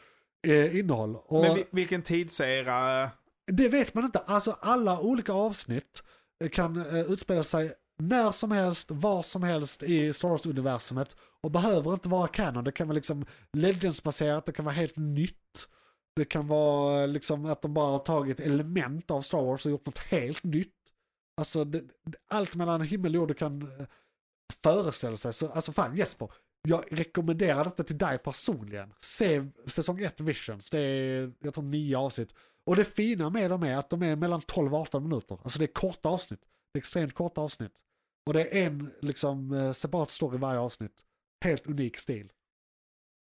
eh, 0.48 0.80
innehåll. 0.80 1.16
Och 1.16 1.42
Men 1.42 1.56
vi, 1.56 1.66
vilken 1.72 2.02
tidsera? 2.02 3.10
det 3.52 3.70
vet 3.70 3.94
man 3.94 4.06
inte. 4.06 4.20
Alltså 4.20 4.58
alla 4.62 5.00
olika 5.00 5.34
avsnitt 5.34 6.04
eh, 6.44 6.50
kan 6.50 6.96
eh, 6.96 7.12
utspela 7.12 7.44
sig 7.44 7.74
när 8.00 8.32
som 8.32 8.52
helst, 8.52 8.92
var 8.92 9.24
som 9.24 9.44
helst 9.44 9.84
i 9.84 10.14
Star 10.14 10.30
Wars-universumet. 10.30 11.16
Och 11.42 11.52
behöver 11.52 11.94
inte 11.94 12.10
vara 12.10 12.28
canon. 12.28 12.64
Det 12.64 12.72
kan 12.72 12.88
vara 12.88 12.96
liksom 12.96 13.26
Legends-baserat, 13.54 14.46
det 14.46 14.52
kan 14.52 14.66
vara 14.66 14.76
helt 14.76 14.98
nytt. 14.98 15.68
Det 16.16 16.26
kan 16.26 16.48
vara 16.48 17.02
eh, 17.02 17.08
liksom 17.08 17.46
att 17.46 17.62
de 17.62 17.74
bara 17.74 17.92
har 17.92 18.00
tagit 18.00 18.40
element 18.40 19.12
av 19.12 19.22
Star 19.22 19.42
Wars 19.42 19.66
och 19.66 19.72
gjort 19.72 19.86
något 19.86 20.00
helt 20.00 20.44
nytt. 20.44 20.74
Alltså 21.38 21.64
det, 21.64 21.84
allt 22.28 22.56
mellan 22.56 22.82
himmel 22.82 23.12
och 23.12 23.16
jord 23.16 23.28
du 23.28 23.34
kan 23.34 23.62
eh, 23.80 23.86
föreställa 24.64 25.18
sig. 25.18 25.34
Så, 25.34 25.48
alltså 25.50 25.72
fan 25.72 25.96
Jesper, 25.96 26.32
jag 26.68 26.84
rekommenderar 26.92 27.64
detta 27.64 27.84
till 27.84 27.98
dig 27.98 28.18
personligen. 28.18 28.94
Se 29.00 29.46
säsong 29.68 30.04
1 30.04 30.20
Visions, 30.20 30.70
det 30.70 30.80
är 30.80 31.32
jag 31.40 31.54
tror 31.54 31.64
nio 31.64 31.98
avsnitt. 31.98 32.36
Och 32.66 32.76
det 32.76 32.84
fina 32.86 33.30
med 33.30 33.50
dem 33.52 33.64
är 33.64 33.76
att 33.76 33.90
de 33.90 34.04
är 34.04 34.16
mellan 34.16 34.42
12 34.42 34.74
och 34.74 34.80
18 34.80 35.04
minuter. 35.04 35.40
Alltså 35.44 35.60
det 35.60 35.66
är 35.66 35.74
korta 35.74 36.10
avsnitt. 36.10 36.42
Det 36.74 36.78
är 36.78 36.82
extremt 36.82 37.14
korta 37.14 37.42
avsnitt. 37.42 37.74
Och 38.26 38.34
det 38.34 38.42
är 38.44 38.66
en 38.66 38.92
liksom 39.02 39.54
eh, 39.54 39.72
separat 39.72 40.12
story 40.12 40.38
varje 40.38 40.60
avsnitt. 40.60 41.04
Helt 41.46 41.68
unik 41.68 41.98
stil. 41.98 42.32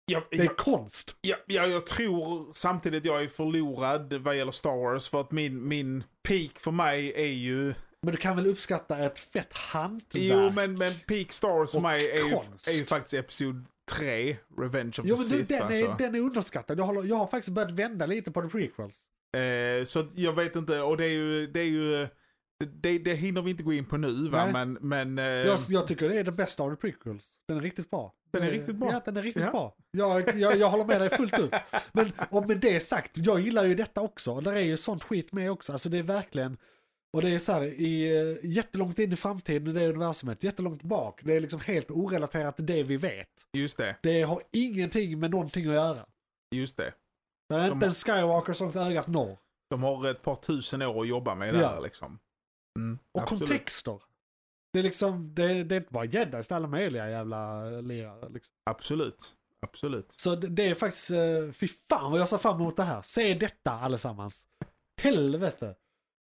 Jag, 0.05 0.23
Det 0.31 0.38
är 0.38 0.45
jag, 0.45 0.57
konst. 0.57 1.17
jag, 1.21 1.38
jag, 1.47 1.71
jag 1.71 1.87
tror 1.87 2.52
samtidigt 2.52 3.05
jag 3.05 3.23
är 3.23 3.29
förlorad 3.29 4.12
vad 4.12 4.37
gäller 4.37 4.52
Star 4.52 4.76
Wars. 4.76 5.09
För 5.09 5.21
att 5.21 5.31
min, 5.33 5.69
min 5.69 6.05
peak 6.23 6.59
för 6.59 6.71
mig 6.71 7.12
är 7.17 7.33
ju... 7.33 7.75
Men 8.02 8.12
du 8.14 8.21
kan 8.21 8.37
väl 8.37 8.47
uppskatta 8.47 8.99
ett 8.99 9.19
fett 9.19 9.52
hantverk? 9.52 10.23
Jo 10.23 10.50
men, 10.54 10.78
men 10.78 10.92
peak 11.07 11.33
Star 11.33 11.49
Wars 11.49 11.73
för 11.73 11.80
mig 11.80 12.11
är 12.11 12.16
ju, 12.16 12.35
är 12.69 12.78
ju 12.78 12.85
faktiskt 12.85 13.14
Episod 13.14 13.64
3, 13.92 14.37
Revenge 14.59 14.92
of 14.99 15.04
Jo 15.04 15.16
the 15.16 15.23
Sith 15.23 15.49
den, 15.49 15.62
alltså. 15.62 15.85
är, 15.85 15.99
den 15.99 16.14
är 16.14 16.21
underskattad. 16.21 16.78
Jag, 16.78 16.85
håller, 16.85 17.02
jag 17.04 17.16
har 17.16 17.26
faktiskt 17.26 17.54
börjat 17.54 17.71
vända 17.71 18.07
lite 18.07 18.30
på 18.30 18.42
the 18.42 18.49
prequels. 18.49 19.07
Eh, 19.37 19.85
så 19.85 20.07
jag 20.14 20.33
vet 20.33 20.57
inte, 20.57 20.80
och 20.80 20.97
det 20.97 21.04
är 21.04 21.09
ju, 21.11 21.47
det 21.47 21.61
är 21.61 21.64
ju, 21.64 22.09
det, 22.80 22.99
det 22.99 23.14
hinner 23.14 23.42
vi 23.42 23.50
inte 23.50 23.62
gå 23.62 23.73
in 23.73 23.85
på 23.85 23.97
nu 23.97 24.28
va, 24.28 24.45
Nej. 24.45 24.52
men, 24.52 24.73
men 24.80 25.19
eh, 25.19 25.25
Jag, 25.25 25.59
jag 25.69 25.87
tycker 25.88 26.09
det 26.09 26.19
är 26.19 26.25
den 26.25 26.37
bästa 26.37 26.62
av 26.62 26.71
the 26.71 26.76
prequels. 26.76 27.28
Den 27.49 27.57
är 27.57 27.61
riktigt 27.61 27.90
bra. 27.90 28.14
Den 28.33 28.42
är 28.42 28.47
Eh, 28.47 28.52
riktigt 28.52 28.76
bra. 28.76 28.92
Ja, 28.92 29.00
den 29.04 29.16
är 29.16 29.23
riktigt 29.23 29.42
Ja. 29.42 29.50
bra. 29.50 29.75
Jag, 29.90 30.38
jag, 30.40 30.57
jag 30.57 30.71
håller 30.71 30.85
med 30.85 31.00
dig 31.00 31.11
fullt 31.11 31.38
ut. 31.38 31.50
Men 31.92 32.12
och 32.30 32.49
med 32.49 32.57
det 32.57 32.80
sagt, 32.80 33.11
jag 33.14 33.40
gillar 33.40 33.64
ju 33.64 33.75
detta 33.75 34.00
också. 34.00 34.40
Där 34.40 34.52
är 34.52 34.61
ju 34.61 34.76
sånt 34.76 35.04
skit 35.04 35.33
med 35.33 35.50
också. 35.50 35.73
Alltså 35.73 35.88
det 35.88 35.99
är 35.99 36.02
verkligen, 36.02 36.57
och 37.12 37.23
det 37.23 37.31
är 37.31 37.38
så 37.38 37.52
här, 37.52 37.62
i, 37.62 38.19
eh, 38.43 38.50
jättelångt 38.50 38.99
in 38.99 39.12
i 39.12 39.17
framtiden 39.17 39.69
i 39.69 39.73
det 39.81 39.88
universumet, 39.88 40.45
jättelångt 40.45 40.83
bak. 40.83 41.21
Det 41.25 41.37
är 41.37 41.40
liksom 41.40 41.61
helt 41.61 41.90
orelaterat 41.90 42.57
till 42.57 42.67
det 42.67 42.83
vi 42.83 42.97
vet. 42.97 43.29
just 43.57 43.76
det, 43.76 43.97
Det 44.02 44.23
har 44.23 44.43
ingenting 44.50 45.19
med 45.19 45.31
någonting 45.31 45.67
att 45.67 45.75
göra. 45.75 46.07
just 46.55 46.76
det. 46.76 46.95
Det 47.49 47.55
är 47.55 47.69
De 47.69 47.73
inte 47.75 47.87
en 47.87 47.93
Skywalker 47.93 48.52
som 48.52 48.76
ögat 48.76 49.07
når. 49.07 49.38
De 49.71 49.83
har 49.83 50.07
ett 50.09 50.23
par 50.23 50.37
tusen 50.37 50.83
år 50.83 51.00
att 51.02 51.09
jobba 51.09 51.35
med 51.35 51.49
Ja. 51.55 51.59
där 51.59 51.81
liksom. 51.81 52.19
Mm, 52.79 52.99
Och 53.12 53.23
absolut. 53.23 53.49
kontexter. 53.49 54.02
Det 54.73 54.79
är 54.79 54.83
liksom, 54.83 55.35
det, 55.35 55.64
det 55.64 55.75
är 55.75 55.81
inte 55.81 55.93
bara 55.93 56.07
det 56.07 56.35
är 56.50 56.52
alla 56.52 56.69
möjliga 56.69 57.11
jävla 57.11 57.64
lirare. 57.64 58.29
Liksom. 58.29 58.55
Absolut, 58.71 59.35
absolut. 59.67 60.12
Så 60.17 60.35
det, 60.35 60.49
det 60.49 60.67
är 60.67 60.75
faktiskt, 60.75 61.11
eh, 61.11 61.52
fy 61.52 61.69
fan 61.88 62.11
vad 62.11 62.21
jag 62.21 62.29
ser 62.29 62.38
fram 62.38 62.61
emot 62.61 62.76
det 62.76 62.83
här. 62.83 63.02
Se 63.02 63.35
detta 63.35 63.71
allesammans. 63.71 64.47
Helvete. 65.02 65.75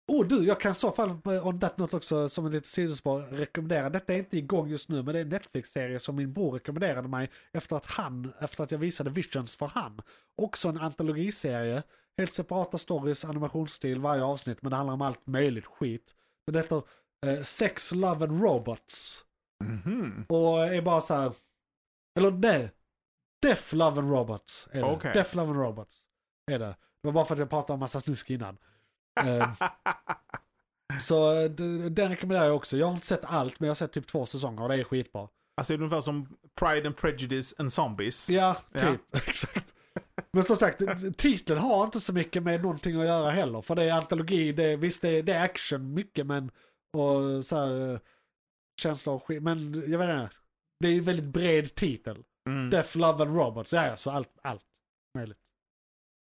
Oh 0.09 0.27
du, 0.27 0.45
jag 0.45 0.61
kan 0.61 0.73
i 0.73 0.75
så 0.75 0.93
fall 0.93 1.11
eh, 1.11 1.47
on 1.47 1.61
that 1.61 1.79
note 1.79 1.97
också 1.97 2.29
som 2.29 2.47
en 2.47 2.53
liten 2.53 2.65
sidospår 2.65 3.21
rekommendera. 3.21 3.91
Detta 3.91 4.15
är 4.15 4.19
inte 4.19 4.39
igång 4.39 4.69
just 4.69 4.89
nu 4.89 5.03
men 5.03 5.15
det 5.15 5.19
är 5.19 5.23
en 5.23 5.29
Netflix-serie 5.29 5.99
som 5.99 6.17
min 6.17 6.33
bror 6.33 6.53
rekommenderade 6.53 7.09
mig 7.09 7.31
efter 7.53 7.77
att 7.77 7.87
han, 7.87 8.33
efter 8.41 8.65
att 8.65 8.71
jag 8.71 8.79
visade 8.79 9.11
Visions 9.11 9.57
för 9.57 9.67
han. 9.67 10.01
Också 10.37 10.69
en 10.69 10.79
antologiserie. 10.79 11.83
Helt 12.17 12.33
separata 12.33 12.79
stories, 12.79 13.25
animationsstil 13.25 14.01
varje 14.01 14.23
avsnitt 14.23 14.63
men 14.63 14.71
det 14.71 14.77
handlar 14.77 14.95
om 14.95 15.03
allt 15.03 15.27
möjligt 15.27 15.67
skit. 15.67 16.15
Det 16.47 16.59
heter 16.59 16.83
eh, 17.27 17.43
Sex, 17.43 17.93
Love 17.93 18.25
and 18.25 18.43
Robots. 18.43 19.25
Mhm. 19.65 20.27
Och 20.29 20.65
är 20.65 20.83
bara 20.83 21.01
så 21.01 21.15
här. 21.15 21.33
Eller 22.19 22.31
nej. 22.31 22.71
Death, 23.43 23.75
Love 23.75 23.99
and 23.99 24.11
Robots. 24.11 24.69
Är 24.73 24.79
det. 24.81 24.85
Okej. 24.85 25.13
Death, 25.15 25.37
Love 25.37 25.49
and 25.51 25.59
Robots. 25.61 26.05
Är 26.51 26.59
det. 26.59 26.77
Det 27.03 27.09
var 27.09 27.13
bara 27.13 27.25
för 27.25 27.35
att 27.35 27.39
jag 27.41 27.51
pratade 27.51 27.73
om 27.73 27.81
massa 27.81 28.01
snusk 28.01 28.31
innan. 28.31 28.59
Eh, 29.27 29.53
så 31.01 31.49
den 31.91 32.09
rekommenderar 32.09 32.47
jag 32.47 32.57
också. 32.57 32.77
Jag 32.77 32.87
har 32.87 32.95
inte 32.95 33.07
sett 33.07 33.25
allt 33.25 33.61
men 33.61 33.67
jag 33.67 33.71
har 33.71 33.75
sett 33.77 33.93
typ 33.93 34.07
två 34.07 34.27
säsonger 34.27 34.63
och 34.63 34.69
det 34.69 34.75
är 34.75 34.85
skitbra. 34.85 35.29
Alltså 35.57 35.73
det 35.73 35.77
är 35.77 35.79
ungefär 35.83 36.01
som 36.01 36.29
Pride 36.61 36.87
and 36.87 36.97
Prejudice 36.97 37.55
and 37.59 37.73
Zombies. 37.73 38.31
Ja, 38.31 38.57
Ja. 38.73 38.81
typ. 38.81 39.01
Exakt. 39.29 39.75
Men 40.33 40.45
som 40.45 40.57
sagt, 40.57 40.83
titeln 41.17 41.61
har 41.61 41.85
inte 41.85 42.01
så 42.01 42.13
mycket 42.13 42.43
med 42.43 42.63
någonting 42.63 43.01
att 43.01 43.07
göra 43.07 43.31
heller. 43.31 43.63
För 43.63 43.75
det 43.75 43.85
är 43.85 43.93
antologi, 43.93 44.53
det 44.53 44.65
är, 44.65 44.77
visst 44.77 45.03
det 45.03 45.09
är, 45.09 45.23
det 45.23 45.33
är 45.33 45.45
action 45.45 45.95
mycket 45.95 46.27
men 46.27 46.51
och 46.97 47.45
så 47.45 47.57
här 47.57 47.93
eh, 47.93 47.99
känslor 48.83 49.15
och 49.15 49.27
skit. 49.27 49.43
Men 49.43 49.75
jag 49.91 49.99
vet 49.99 50.09
inte. 50.11 50.31
Det 50.81 50.89
är 50.89 50.99
en 50.99 51.05
väldigt 51.05 51.25
bred 51.33 51.75
titel. 51.75 52.25
Mm. 52.49 52.71
Death, 52.71 52.97
Love 52.99 53.23
and 53.25 53.37
Robots. 53.37 53.73
Ja, 53.73 53.87
ja, 53.87 53.97
så 53.97 54.11
allt, 54.11 54.31
allt 54.43 54.65
möjligt. 55.15 55.48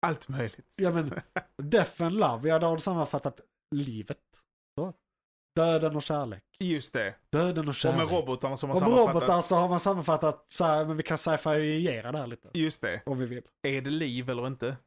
Allt 0.05 0.27
möjligt. 0.27 0.73
Ja 0.77 0.91
men, 0.91 1.13
Death 1.63 2.03
and 2.03 2.15
Love, 2.19 2.49
ja 2.49 2.59
då 2.59 2.67
har 2.67 2.75
du 2.75 2.81
sammanfattat 2.81 3.39
livet. 3.75 4.19
Så. 4.79 4.93
Döden 5.55 5.95
och 5.95 6.01
kärlek. 6.03 6.43
Just 6.59 6.93
det. 6.93 7.15
Döden 7.31 7.63
och 7.63 7.69
Och 7.69 7.75
kärlek. 7.75 7.97
med 7.97 8.11
robotarna 8.11 8.57
som 8.57 8.69
har 8.69 8.75
och 8.75 8.81
med 8.81 8.89
sammanfattat. 8.89 9.15
robotar 9.21 9.41
så 9.41 9.55
har 9.55 9.69
man 9.69 9.79
sammanfattat 9.79 10.43
så 10.47 10.65
här, 10.65 10.85
men 10.85 10.97
vi 10.97 11.03
kan 11.03 11.17
sci-fi-iera 11.17 12.11
det 12.11 12.17
här 12.17 12.27
lite. 12.27 12.49
Just 12.53 12.81
det. 12.81 13.01
Om 13.05 13.17
vi 13.19 13.25
vill. 13.25 13.41
Är 13.67 13.81
det 13.81 13.89
liv 13.89 14.29
eller 14.29 14.47
inte? 14.47 14.77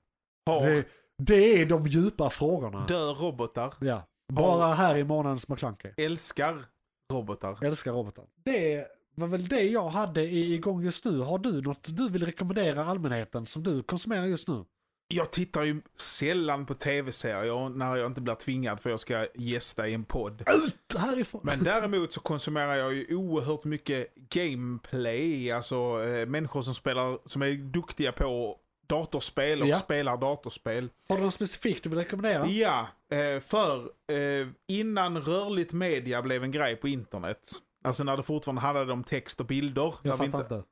Har, 0.47 0.61
Det, 0.67 0.85
det 1.19 1.63
är 1.63 1.67
de 1.67 1.87
djupa 1.87 2.31
frågorna. 2.31 2.87
dör 2.87 3.15
robotar? 3.15 3.75
Ja. 3.81 4.03
Bara 4.33 4.75
här 4.75 4.97
i 4.97 5.05
månadens 5.05 5.49
McClunky. 5.49 5.89
Älskar 5.97 6.65
robotar? 7.13 7.65
Älskar 7.65 7.93
robotar. 7.93 8.25
Det 8.45 8.87
var 9.15 9.27
väl 9.27 9.49
det 9.49 9.63
jag 9.63 9.89
hade 9.89 10.23
igång 10.23 10.83
just 10.83 11.05
nu. 11.05 11.21
Har 11.21 11.39
du 11.39 11.63
något 11.63 11.97
du 11.97 12.09
vill 12.11 12.27
rekommendera 12.27 12.85
allmänheten 12.85 13.47
som 13.47 13.63
du 13.63 13.83
konsumerar 13.83 14.25
just 14.25 14.49
nu? 14.49 14.65
Jag 15.11 15.31
tittar 15.31 15.62
ju 15.62 15.81
sällan 15.97 16.67
på 16.67 16.75
tv-serier 16.75 17.69
när 17.69 17.97
jag 17.97 18.07
inte 18.07 18.21
blir 18.21 18.35
tvingad 18.35 18.81
för 18.81 18.91
jag 18.91 19.00
ska 19.00 19.27
gästa 19.35 19.88
i 19.88 19.95
en 19.95 20.05
podd. 20.05 20.41
Ut 20.67 20.99
härifrån! 20.99 21.41
Men 21.45 21.65
däremot 21.65 22.12
så 22.12 22.21
konsumerar 22.21 22.75
jag 22.75 22.95
ju 22.95 23.15
oerhört 23.17 23.65
mycket 23.65 24.15
gameplay, 24.15 25.50
alltså 25.53 26.05
eh, 26.05 26.27
människor 26.27 26.62
som 26.62 26.75
spelar, 26.75 27.19
som 27.25 27.43
är 27.43 27.53
duktiga 27.53 28.12
på 28.12 28.57
datorspel 28.87 29.62
och 29.62 29.69
Ja. 29.69 29.77
spelar 29.77 30.17
datorspel. 30.17 30.88
Har 31.09 31.17
du 31.17 31.23
något 31.23 31.35
specifikt 31.35 31.83
du 31.85 31.88
vill 31.91 31.99
rekommendera? 31.99 32.47
Ja, 32.47 32.87
eh, 33.17 33.41
för 33.41 33.77
eh, 34.12 34.49
innan 34.67 35.19
rörligt 35.23 35.73
media 35.73 36.23
blev 36.23 36.45
en 36.45 36.50
grej 36.50 36.77
på 36.77 36.88
internet, 36.88 37.50
alltså 37.85 38.05
när 38.05 38.17
det 38.17 38.23
fortfarande 38.23 38.61
handlade 38.62 38.93
om 38.93 39.05
text 39.05 39.41
och 39.41 39.47
bilder, 39.47 39.95
Jag 40.03 40.19
fattar 40.19 40.25
inte, 40.25 40.38
inte. 40.38 40.62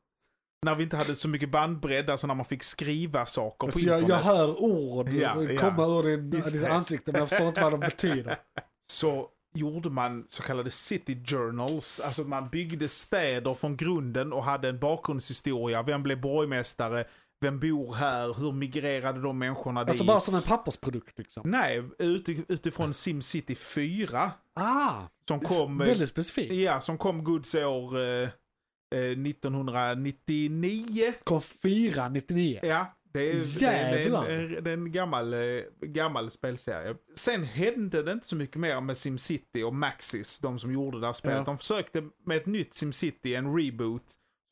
När 0.67 0.75
vi 0.75 0.83
inte 0.83 0.97
hade 0.97 1.17
så 1.17 1.29
mycket 1.29 1.51
bandbredd, 1.51 2.11
alltså 2.11 2.27
när 2.27 2.35
man 2.35 2.47
fick 2.47 2.63
skriva 2.63 3.27
saker 3.27 3.59
på 3.59 3.67
Alltså 3.67 3.81
jag, 3.81 4.01
internet. 4.03 4.25
jag 4.27 4.33
hör 4.35 4.61
ord 4.63 5.09
Ja, 5.09 5.43
ja. 5.43 5.61
komma 5.61 5.87
ur 5.87 6.03
din, 6.03 6.31
ditt 6.31 6.65
ansikte 6.65 7.13
men 7.13 7.19
jag 7.21 7.29
förstår 7.29 7.49
inte 7.49 7.61
vad 7.63 7.73
de 7.73 7.81
betyder. 7.81 8.37
så 8.87 9.29
gjorde 9.55 9.91
man 9.91 10.25
så 10.29 10.43
kallade 10.43 10.71
city 10.71 11.25
journals. 11.27 12.01
Alltså 12.01 12.23
man 12.25 12.49
byggde 12.49 12.89
städer 12.89 13.55
från 13.55 13.77
grunden 13.77 14.33
och 14.33 14.45
hade 14.45 14.69
en 14.69 14.79
bakgrundshistoria. 14.79 15.83
Vem 15.83 16.03
blev 16.03 16.21
borgmästare? 16.21 17.05
Vem 17.41 17.61
bor 17.61 17.95
här? 17.95 18.35
Hur 18.35 18.53
migrerade 18.53 19.21
de 19.21 19.39
människorna 19.39 19.81
Alltså 19.81 20.03
dit? 20.03 20.07
bara 20.07 20.21
som 20.21 20.35
en 20.35 20.43
pappersprodukt 20.43 21.19
liksom. 21.19 21.51
Nej, 21.51 21.83
uti- 21.99 22.45
utifrån 22.49 22.95
SimCity 22.95 23.55
4. 23.55 24.31
Ah! 24.55 24.93
Som 25.29 25.41
kom, 25.41 25.79
Väldigt 25.79 26.09
specifikt. 26.09 26.55
ja, 26.55 26.81
som 26.81 26.99
kom 26.99 27.25
Guds 27.25 27.55
år 27.55 28.01
eh, 28.23 28.29
1999. 28.91 31.13
Kom 31.25 31.41
499. 31.43 32.61
Ja, 32.63 32.87
det 33.13 33.31
är, 33.31 33.59
det 33.61 33.67
är, 33.67 34.57
en- 34.57 34.65
det 34.65 34.71
är 34.71 34.75
en 34.75 34.93
gammal, 34.93 35.35
eh, 35.35 35.41
gammal 35.81 36.31
spelserie. 36.31 36.95
Sen 37.15 37.45
hände 37.45 38.03
det 38.03 38.13
inte 38.13 38.27
så 38.27 38.37
mycket 38.37 38.57
mer 38.57 38.81
med 38.81 38.97
SimCity 38.97 39.63
och 39.63 39.75
Maxis, 39.75 40.39
de 40.39 40.59
som 40.59 40.73
gjorde 40.73 41.01
det 41.01 41.07
här 41.07 41.13
spelet. 41.13 41.37
Ja. 41.39 41.45
De 41.45 41.59
försökte 41.59 42.03
med 42.27 42.37
ett 42.37 42.47
nytt 42.47 42.75
SimCity, 42.75 43.35
en 43.35 43.57
reboot, 43.59 44.03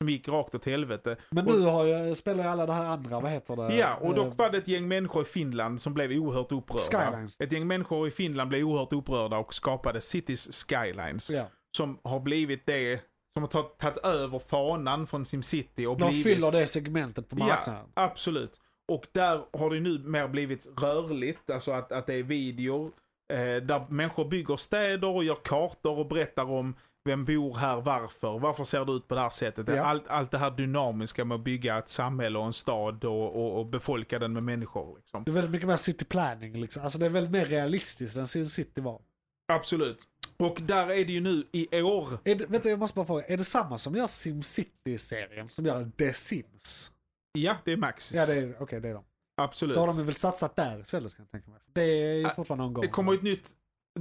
som 0.01 0.09
gick 0.09 0.27
rakt 0.27 0.55
åt 0.55 0.65
helvete. 0.65 1.15
Men 1.29 1.45
nu 1.45 1.59
har 1.61 1.85
jag, 1.85 2.17
spelar 2.17 2.43
jag 2.43 2.51
alla 2.51 2.65
det 2.65 2.73
här 2.73 2.85
andra, 2.85 3.19
vad 3.19 3.31
heter 3.31 3.55
det? 3.55 3.75
Ja, 3.75 3.95
och 3.95 4.09
Eh, 4.09 4.15
dock 4.15 4.37
var 4.37 4.49
det 4.49 4.57
ett 4.57 4.67
gäng 4.67 4.87
människor 4.87 5.21
i 5.21 5.25
Finland 5.25 5.81
som 5.81 5.93
blev 5.93 6.11
oerhört 6.11 6.51
upprörda. 6.51 6.81
Skylines. 7.11 7.41
Ett 7.41 7.51
gäng 7.51 7.67
människor 7.67 8.07
i 8.07 8.11
Finland 8.11 8.49
blev 8.49 8.63
oerhört 8.67 8.93
upprörda 8.93 9.37
och 9.37 9.53
skapade 9.53 10.01
Cities 10.01 10.65
Skylines. 10.65 11.29
Ja. 11.31 11.47
Som 11.77 11.99
har 12.03 12.19
blivit 12.19 12.65
det, 12.65 12.99
som 13.35 13.43
har 13.43 13.49
tagit, 13.79 13.97
över 13.97 14.39
fanan 14.39 15.07
från 15.07 15.25
SimCity 15.25 15.85
och 15.85 15.97
De 15.97 16.07
blivit... 16.07 16.23
fyller 16.23 16.51
det 16.51 16.67
segmentet 16.67 17.29
på 17.29 17.35
marknaden. 17.35 17.85
Ja, 17.95 18.03
absolut. 18.03 18.59
Och 18.87 19.07
där 19.11 19.41
har 19.53 19.69
det 19.69 19.79
nu 19.79 19.99
mer 19.99 20.27
blivit 20.27 20.67
rörligt, 20.77 21.49
alltså 21.49 21.71
att, 21.71 21.91
att 21.91 22.07
det 22.07 22.13
är 22.13 22.23
videor 22.23 22.91
eh, 23.33 23.37
där 23.37 23.85
människor 23.89 24.25
bygger 24.25 24.55
städer 24.55 25.07
och 25.07 25.23
gör 25.23 25.35
kartor 25.35 25.99
och 25.99 26.07
berättar 26.07 26.51
om 26.51 26.75
vem 27.05 27.25
bor 27.25 27.55
här, 27.55 27.81
varför, 27.81 28.39
varför 28.39 28.63
ser 28.63 28.85
det 28.85 28.91
ut 28.91 29.07
på 29.07 29.15
det 29.15 29.21
här 29.21 29.29
sättet. 29.29 29.67
Ja. 29.67 29.83
Allt, 29.83 30.07
allt 30.07 30.31
det 30.31 30.37
här 30.37 30.51
dynamiska 30.51 31.25
med 31.25 31.35
att 31.35 31.41
bygga 31.41 31.77
ett 31.77 31.89
samhälle 31.89 32.39
och 32.39 32.45
en 32.45 32.53
stad 32.53 33.05
och, 33.05 33.35
och, 33.35 33.59
och 33.59 33.65
befolka 33.65 34.19
den 34.19 34.33
med 34.33 34.43
människor. 34.43 34.97
Liksom. 34.97 35.23
Det 35.23 35.31
är 35.31 35.33
väldigt 35.33 35.51
mycket 35.51 35.67
mer 35.67 35.75
city 35.75 36.05
planning 36.05 36.61
liksom. 36.61 36.83
Alltså 36.83 36.99
det 36.99 37.05
är 37.05 37.09
väldigt 37.09 37.31
mer 37.31 37.45
realistiskt 37.45 38.17
än 38.17 38.27
Sin 38.27 38.49
City 38.49 38.81
var. 38.81 39.01
Absolut. 39.47 40.03
Och 40.37 40.61
där 40.61 40.87
är 40.91 41.05
det 41.05 41.11
ju 41.13 41.21
nu 41.21 41.47
i 41.51 41.81
år. 41.81 42.09
Är 42.23 42.35
det, 42.35 42.45
vänta 42.45 42.69
jag 42.69 42.79
måste 42.79 42.95
bara 42.95 43.05
fråga, 43.05 43.25
är 43.25 43.37
det 43.37 43.43
samma 43.43 43.77
som 43.77 43.95
gör 43.95 44.07
SimCity-serien 44.07 45.49
som 45.49 45.65
gör 45.65 45.91
The 45.97 46.13
Sims? 46.13 46.91
Ja, 47.33 47.55
det 47.65 47.71
är 47.71 47.77
Maxis. 47.77 48.17
Ja 48.17 48.25
det 48.25 48.33
är, 48.33 48.55
okej 48.59 48.79
det 48.81 48.89
är 48.89 48.93
de. 48.93 49.03
Absolut. 49.37 49.75
Då 49.75 49.79
har 49.81 49.87
de 49.87 50.05
väl 50.05 50.15
satsat 50.15 50.55
där 50.55 50.79
istället 50.79 51.15
kan 51.15 51.23
jag 51.25 51.31
tänka 51.31 51.51
mig. 51.51 51.59
Det 51.73 51.81
är 51.81 52.15
ju 52.15 52.29
fortfarande 52.35 52.63
någon 52.63 52.73
gång. 52.73 52.81
Det 52.81 52.87
kommer 52.87 53.11
ju 53.11 53.17
ett 53.17 53.23
nytt 53.23 53.49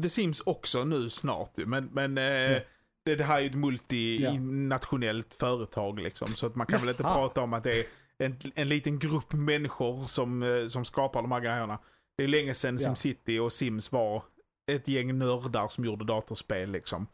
The 0.03 0.09
Sims 0.09 0.41
också 0.41 0.85
nu 0.85 1.11
snart 1.11 1.57
men, 1.57 1.85
men 1.93 2.19
eh, 2.19 2.25
Ja. 2.25 2.61
det, 3.05 3.15
det 3.17 3.25
här 3.25 3.37
är 3.37 3.41
ju 3.41 3.47
ett 3.49 3.55
multinationellt 3.55 5.35
företag 5.35 5.99
liksom. 6.01 6.35
Så 6.35 6.47
att 6.47 6.55
man 6.55 6.67
kan 6.67 6.81
väl 6.81 6.89
inte 6.89 7.03
Jaha. 7.03 7.15
prata 7.15 7.41
om 7.41 7.53
att 7.53 7.65
det 7.65 7.79
är 7.81 7.85
en, 8.19 8.37
en 8.55 8.69
liten 8.69 8.99
grupp 8.99 9.33
människor 9.33 10.05
som, 10.05 10.43
eh, 10.43 10.67
som 10.67 10.85
skapar 10.85 11.23
de 11.23 11.33
här 11.33 11.41
grejerna. 11.41 11.79
Det 12.17 12.25
är 12.25 12.29
länge 12.29 12.55
sedan 12.55 12.79
Ja. 12.81 12.87
SimCity 12.87 13.39
och 13.39 13.53
Sims 13.53 13.93
var 13.93 14.23
ett 14.67 14.89
gäng 14.89 15.19
nördar 15.19 15.69
som 15.69 15.85
gjorde 15.85 16.05
datorspel 16.05 16.71
liksom. 16.71 17.07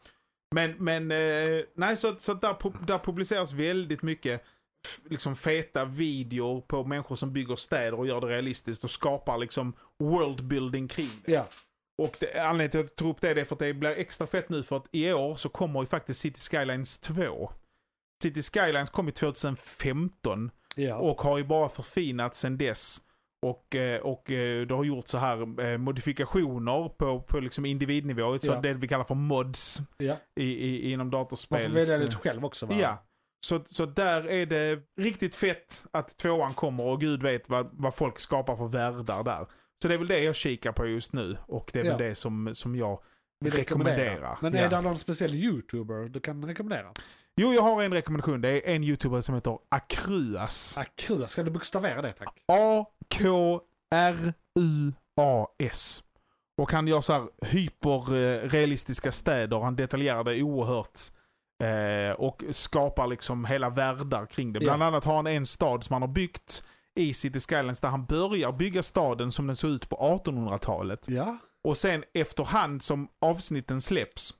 Men, 0.55 0.75
men 0.77 1.11
eh, 1.11 1.63
nej, 1.73 1.97
så, 1.97 2.15
så 2.19 2.33
där, 2.33 2.85
där 2.87 2.99
publiceras 2.99 3.53
väldigt 3.53 4.01
mycket 4.01 4.43
liksom 5.09 5.35
feta 5.35 5.85
videor 5.85 6.61
på 6.61 6.83
människor 6.83 7.15
som 7.15 7.33
bygger 7.33 7.55
städer 7.55 7.93
och 7.93 8.07
gör 8.07 8.21
det 8.21 8.27
realistiskt 8.27 8.83
och 8.83 8.91
skapar 8.91 9.37
liksom 9.37 9.73
worldbuilding 9.99 10.87
kring 10.87 11.09
det. 11.25 11.31
Ja, 11.31 11.47
Och 11.97 12.17
det, 12.19 12.39
anledningen 12.39 12.71
till 12.71 12.79
att 12.79 12.85
jag 12.85 12.95
tog 12.95 13.09
upp 13.09 13.21
det 13.21 13.29
är 13.29 13.45
för 13.45 13.55
att 13.55 13.59
det 13.59 13.73
blir 13.73 13.89
extra 13.89 14.27
fett 14.27 14.49
nu 14.49 14.63
för 14.63 14.77
att 14.77 14.87
i 14.91 15.13
år 15.13 15.35
så 15.35 15.49
kommer 15.49 15.79
ju 15.81 15.85
faktiskt 15.85 16.19
City 16.19 16.39
Skylines 16.39 16.97
2. 16.97 17.51
City 18.23 18.41
Skylines 18.41 18.89
kom 18.89 19.05
ju 19.05 19.11
2015 19.11 20.51
ja. 20.75 20.95
och 20.95 21.21
har 21.21 21.37
ju 21.37 21.43
bara 21.43 21.69
förfinats 21.69 22.39
sedan 22.39 22.57
dess. 22.57 23.01
Och, 23.45 23.75
eh, 23.75 24.01
och 24.01 24.31
eh, 24.31 24.67
det 24.67 24.73
har 24.73 24.83
gjort 24.83 25.07
så 25.07 25.17
här 25.17 25.61
eh, 25.61 25.77
modifikationer 25.77 26.89
på, 26.89 27.21
på 27.21 27.39
liksom 27.39 27.65
individnivå, 27.65 28.39
så 28.39 28.47
Ja. 28.51 28.59
det 28.61 28.73
vi 28.73 28.87
kallar 28.87 29.03
för 29.03 29.15
mods 29.15 29.81
ja. 29.97 30.15
i, 30.39 30.43
i, 30.45 30.91
inom 30.91 31.07
Man 31.07 31.11
datorspel. 31.11 31.67
får 31.69 31.75
välja 31.79 31.97
lite 31.97 32.15
själv 32.15 32.45
också 32.45 32.65
va? 32.65 32.75
Ja. 32.79 33.03
Så, 33.45 33.61
så 33.65 33.85
där 33.85 34.27
är 34.29 34.45
det 34.45 34.79
riktigt 35.01 35.35
fett 35.35 35.85
att 35.91 36.17
tvåan 36.17 36.53
kommer 36.53 36.83
och 36.83 36.99
gud 37.01 37.23
vet 37.23 37.49
vad, 37.49 37.69
vad 37.73 37.95
folk 37.95 38.19
skapar 38.19 38.55
för 38.55 38.67
världar 38.67 39.23
där. 39.23 39.45
Så 39.81 39.87
det 39.87 39.93
är 39.93 39.97
väl 39.97 40.07
det 40.07 40.19
jag 40.23 40.35
kikar 40.35 40.71
på 40.71 40.85
just 40.87 41.13
nu 41.13 41.37
och 41.47 41.69
det 41.73 41.79
är 41.79 41.83
Ja. 41.83 41.97
väl 41.97 42.07
det 42.09 42.15
som, 42.15 42.55
som 42.55 42.75
jag 42.75 43.03
Vill 43.43 43.53
rekommenderar. 43.53 44.37
Men 44.41 44.53
Ja. 44.53 44.59
är 44.59 44.69
det 44.69 44.81
någon 44.81 44.97
speciell 44.97 45.33
YouTuber 45.35 46.09
du 46.09 46.19
kan 46.19 46.45
rekommendera? 46.45 46.93
Jo, 47.41 47.53
jag 47.53 47.61
har 47.61 47.83
en 47.83 47.93
rekommendation. 47.93 48.41
Det 48.41 48.49
är 48.49 48.75
en 48.75 48.83
YouTuber 48.83 49.21
som 49.21 49.35
heter 49.35 49.57
Akruas. 49.69 50.77
Akua, 50.77 51.27
ska 51.27 51.43
du 51.43 51.51
bokstavera 51.51 52.01
det 52.01 52.13
tack? 52.13 52.37
A-K-R-U-A-S. 54.77 56.03
Och 56.57 56.71
han 56.71 56.87
gör 56.87 57.01
så 57.01 57.13
här 57.13 57.27
hyperrealistiska 57.45 59.11
städer. 59.11 59.59
Han 59.59 59.75
detaljerar 59.75 60.23
det 60.23 60.43
oerhört. 60.43 60.99
Eh, 61.63 62.11
och 62.15 62.43
skapar 62.51 63.07
liksom 63.07 63.45
hela 63.45 63.69
världar 63.69 64.25
kring 64.25 64.53
det. 64.53 64.59
Bland 64.59 64.81
Ja. 64.81 64.85
annat 64.87 65.05
har 65.05 65.15
han 65.15 65.27
en 65.27 65.45
stad 65.45 65.83
som 65.83 65.93
han 65.93 66.01
har 66.01 66.09
byggt 66.09 66.63
i 66.95 67.13
City 67.13 67.39
Skylines 67.39 67.81
där 67.81 67.89
han 67.89 68.05
börjar 68.05 68.51
bygga 68.51 68.83
staden 68.83 69.31
som 69.31 69.47
den 69.47 69.55
såg 69.55 69.69
ut 69.71 69.89
på 69.89 69.95
1800-talet. 69.95 71.05
Ja. 71.07 71.37
Och 71.63 71.77
sen 71.77 72.03
efterhand 72.13 72.83
som 72.83 73.07
avsnitten 73.21 73.81
släpps 73.81 74.33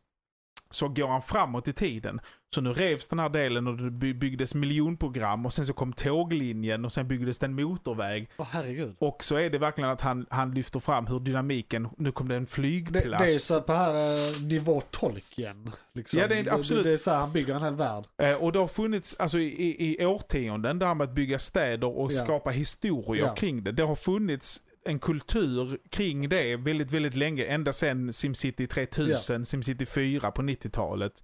så 0.72 0.88
går 0.88 1.08
han 1.08 1.22
framåt 1.22 1.68
i 1.68 1.74
tiden. 1.74 2.20
Så 2.56 2.62
nu 2.62 2.74
revs 2.74 3.08
den 3.08 3.20
här 3.20 3.30
delen 3.30 3.68
och 3.68 3.78
det 3.78 3.92
by- 3.92 4.14
byggdes 4.14 4.56
miljonprogram 4.56 5.46
och 5.46 5.54
sen 5.54 5.66
så 5.66 5.74
kom 5.74 5.94
tåglinjen 5.94 6.86
och 6.86 6.94
sen 6.94 7.08
byggdes 7.08 7.40
det 7.40 7.46
en 7.46 7.56
motorväg. 7.56 8.30
Åh 8.38 8.48
herregud. 8.52 8.96
Och 9.00 9.24
så 9.24 9.36
är 9.36 9.50
det 9.50 9.58
verkligen 9.58 9.90
att 9.90 10.02
han, 10.02 10.26
han 10.30 10.52
lyfter 10.54 10.80
fram 10.80 11.08
hur 11.08 11.20
dynamiken, 11.20 11.88
nu 11.98 12.12
kom 12.12 12.28
det 12.28 12.36
en 12.36 12.44
Det, 12.44 12.50
flygplats. 12.52 13.24
det 13.24 13.34
är 13.34 13.38
så 13.38 13.62
på 13.62 13.74
här 13.74 13.94
eh, 14.38 14.42
nivå 14.42 14.82
Tolkien. 14.82 15.72
Liksom. 15.94 16.20
Ja, 16.20 16.28
det 16.28 16.36
är 16.40 16.54
absolut. 16.54 16.84
Det, 16.84 16.90
det 16.90 16.94
är 16.94 16.98
så 16.98 17.12
här 17.12 17.18
han 17.18 17.32
bygger 17.34 17.56
en 17.56 17.62
hel 17.64 17.76
värld. 17.76 18.04
Eh, 18.18 18.34
och 18.34 18.52
det 18.52 18.60
har 18.60 18.68
funnits, 18.68 19.16
alltså 19.20 19.40
i, 19.40 19.46
i, 19.48 20.02
i 20.02 20.06
årtionden, 20.06 20.80
det 20.80 20.86
här 20.86 20.96
med 20.96 21.06
att 21.10 21.16
bygga 21.16 21.40
städer 21.40 21.98
och 21.98 22.12
Ja. 22.12 22.24
skapa 22.24 22.50
historier 22.50 23.26
Ja. 23.26 23.36
kring 23.36 23.64
det. 23.64 23.72
Det 23.72 23.84
har 23.84 23.96
funnits 23.96 24.62
en 24.86 25.00
kultur 25.00 25.80
kring 25.90 26.30
det 26.30 26.56
väldigt, 26.56 26.92
väldigt 26.92 27.16
länge. 27.16 27.46
Ända 27.46 27.74
sedan 27.74 28.14
Simcity 28.14 28.68
3000, 28.68 29.46
Simcity 29.46 29.86
4 29.86 30.32
på 30.32 30.42
90-talet. 30.42 31.24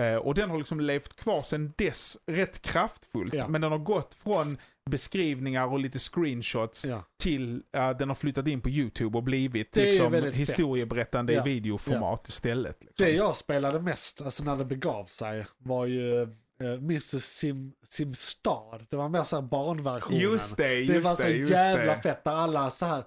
Eh, 0.00 0.16
och 0.16 0.34
den 0.34 0.50
har 0.50 0.58
liksom 0.58 0.80
levt 0.80 1.16
kvar 1.16 1.42
sedan 1.42 1.72
dess 1.78 2.18
rätt 2.26 2.62
kraftfullt. 2.62 3.34
Ja. 3.34 3.48
Men 3.48 3.60
den 3.60 3.70
har 3.72 3.78
gått 3.78 4.14
från 4.14 4.58
beskrivningar 4.90 5.66
och 5.72 5.78
lite 5.78 5.98
screenshots 5.98 6.84
Ja. 6.84 7.04
till 7.22 7.62
att 7.72 7.98
den 7.98 8.08
har 8.08 8.14
flyttat 8.14 8.46
in 8.46 8.60
på 8.60 8.68
YouTube 8.70 9.18
och 9.18 9.24
blivit 9.24 9.72
Det 9.72 9.84
liksom, 9.84 10.14
historieberättande 10.32 11.32
i 11.32 11.40
videoformat 11.44 12.28
istället. 12.28 12.84
Liksom. 12.84 13.06
Det 13.06 13.12
jag 13.12 13.36
spelade 13.36 13.80
mest, 13.80 14.22
alltså 14.22 14.44
när 14.44 14.56
det 14.56 14.64
begav 14.64 15.04
sig, 15.04 15.46
var 15.58 15.86
ju 15.86 16.28
uh, 16.62 16.72
Mrs 16.72 17.24
Sim, 17.24 17.72
Simstad. 17.82 18.86
Det 18.90 18.96
var 18.96 19.08
mer 19.08 19.24
så 19.24 19.36
här 19.36 19.42
barnversionen. 19.42 20.18
Just 20.18 20.56
det, 20.56 20.74
just 20.74 20.92
det 20.92 21.00
var 21.00 21.14
så 21.14 21.22
det, 21.22 21.32
jävla 21.32 21.92
det. 21.96 22.02
fett 22.02 22.24
där 22.24 22.32
alla 22.32 22.70
så 22.70 22.86
här 22.86 23.04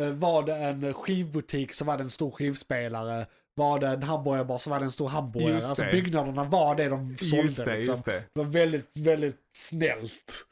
eh, 0.00 0.10
var 0.10 0.42
det 0.42 0.56
en 0.56 0.94
skivbutik 0.94 1.72
så 1.74 1.84
var 1.84 1.96
det 1.96 2.02
en 2.02 2.10
stor 2.10 2.30
skivspelare. 2.30 3.26
Var 3.54 3.78
det 3.80 3.88
en 3.88 4.02
hamburgerbar 4.02 4.58
så 4.58 4.70
var 4.70 4.78
det 4.78 4.84
en 4.84 4.90
stor 4.90 5.08
hamburgare. 5.08 5.52
Just 5.52 5.68
Alltså 5.68 5.84
det. 5.84 5.92
byggnaderna 5.92 6.44
var 6.44 6.74
det 6.74 6.88
de 6.88 7.16
sålde. 7.18 7.42
Just 7.42 7.56
det, 7.56 7.76
liksom. 7.76 7.92
just 7.92 8.04
det. 8.04 8.24
Det 8.34 8.40
var 8.40 8.44
väldigt, 8.44 8.90
väldigt 8.94 9.40
snällt. 9.52 10.46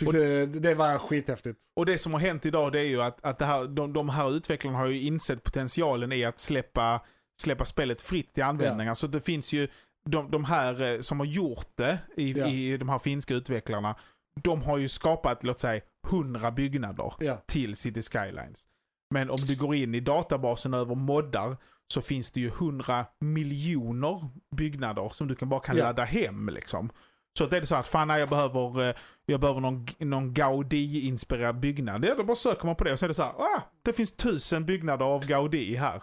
Tyckte 0.00 0.18
det, 0.18 0.46
det 0.46 0.74
var 0.74 0.98
skithäftigt. 0.98 1.60
Och 1.76 1.86
det 1.86 1.98
som 1.98 2.12
har 2.12 2.20
hänt 2.20 2.46
idag 2.46 2.72
det 2.72 2.78
är 2.78 2.84
ju 2.84 3.02
att, 3.02 3.24
att 3.24 3.38
det 3.38 3.44
här, 3.44 3.64
de, 3.64 3.92
de 3.92 4.08
här 4.08 4.36
utvecklarna 4.36 4.78
har 4.78 4.86
ju 4.86 5.00
insett 5.02 5.42
potentialen 5.42 6.12
i 6.12 6.24
att 6.24 6.40
släppa, 6.40 7.00
släppa 7.42 7.64
spelet 7.64 8.00
fritt 8.00 8.38
i 8.38 8.42
användning. 8.42 8.88
Alltså 8.88 9.06
det 9.06 9.20
finns 9.20 9.52
ju, 9.52 9.68
de, 10.10 10.30
de 10.30 10.44
här 10.44 10.82
eh, 10.82 11.00
som 11.00 11.20
har 11.20 11.26
gjort 11.26 11.68
det, 11.74 11.98
i, 12.16 12.32
Ja. 12.38 12.46
i 12.46 12.76
de 12.76 12.88
här 12.88 12.98
finska 12.98 13.34
utvecklarna, 13.34 13.94
de 14.42 14.62
har 14.62 14.78
ju 14.78 14.88
skapat, 14.88 15.44
låt 15.44 15.60
säga, 15.60 15.82
100 16.10 16.50
byggnader 16.50 17.12
Ja. 17.18 17.42
till 17.46 17.76
City 17.76 18.02
Skylines. 18.02 18.66
Men 19.14 19.30
om 19.30 19.40
du 19.46 19.56
går 19.56 19.74
in 19.74 19.94
i 19.94 20.00
databasen 20.00 20.74
över 20.74 20.94
moddar 20.94 21.56
så 21.92 22.02
finns 22.02 22.30
det 22.30 22.40
ju 22.40 22.48
100 22.48 23.06
miljoner 23.20 24.28
byggnader 24.56 25.08
som 25.08 25.28
du 25.28 25.34
kan 25.34 25.48
bara 25.48 25.60
kan 25.60 25.76
Ja. 25.76 25.84
ladda 25.84 26.04
hem 26.04 26.48
liksom. 26.48 26.90
Så 27.38 27.46
det 27.46 27.56
är 27.56 27.64
så 27.64 27.74
att 27.74 27.88
fan 27.88 28.08
jag 28.08 28.28
behöver, 28.28 28.88
eh, 28.88 28.94
jag 29.26 29.40
behöver 29.40 29.60
någon, 29.60 29.86
någon 29.98 30.34
Gaudi-inspirerad 30.34 31.60
byggnad. 31.60 32.04
Ja, 32.04 32.14
då 32.14 32.24
bara 32.24 32.36
söker 32.36 32.66
man 32.66 32.76
på 32.76 32.84
det 32.84 32.92
och 32.92 32.98
så 32.98 33.06
är 33.06 33.08
det 33.08 33.14
så 33.14 33.22
här, 33.22 33.32
ah, 33.32 33.62
det 33.82 33.92
finns 33.92 34.16
tusen 34.16 34.66
byggnader 34.66 35.04
av 35.04 35.26
Gaudi 35.26 35.76
här. 35.76 36.02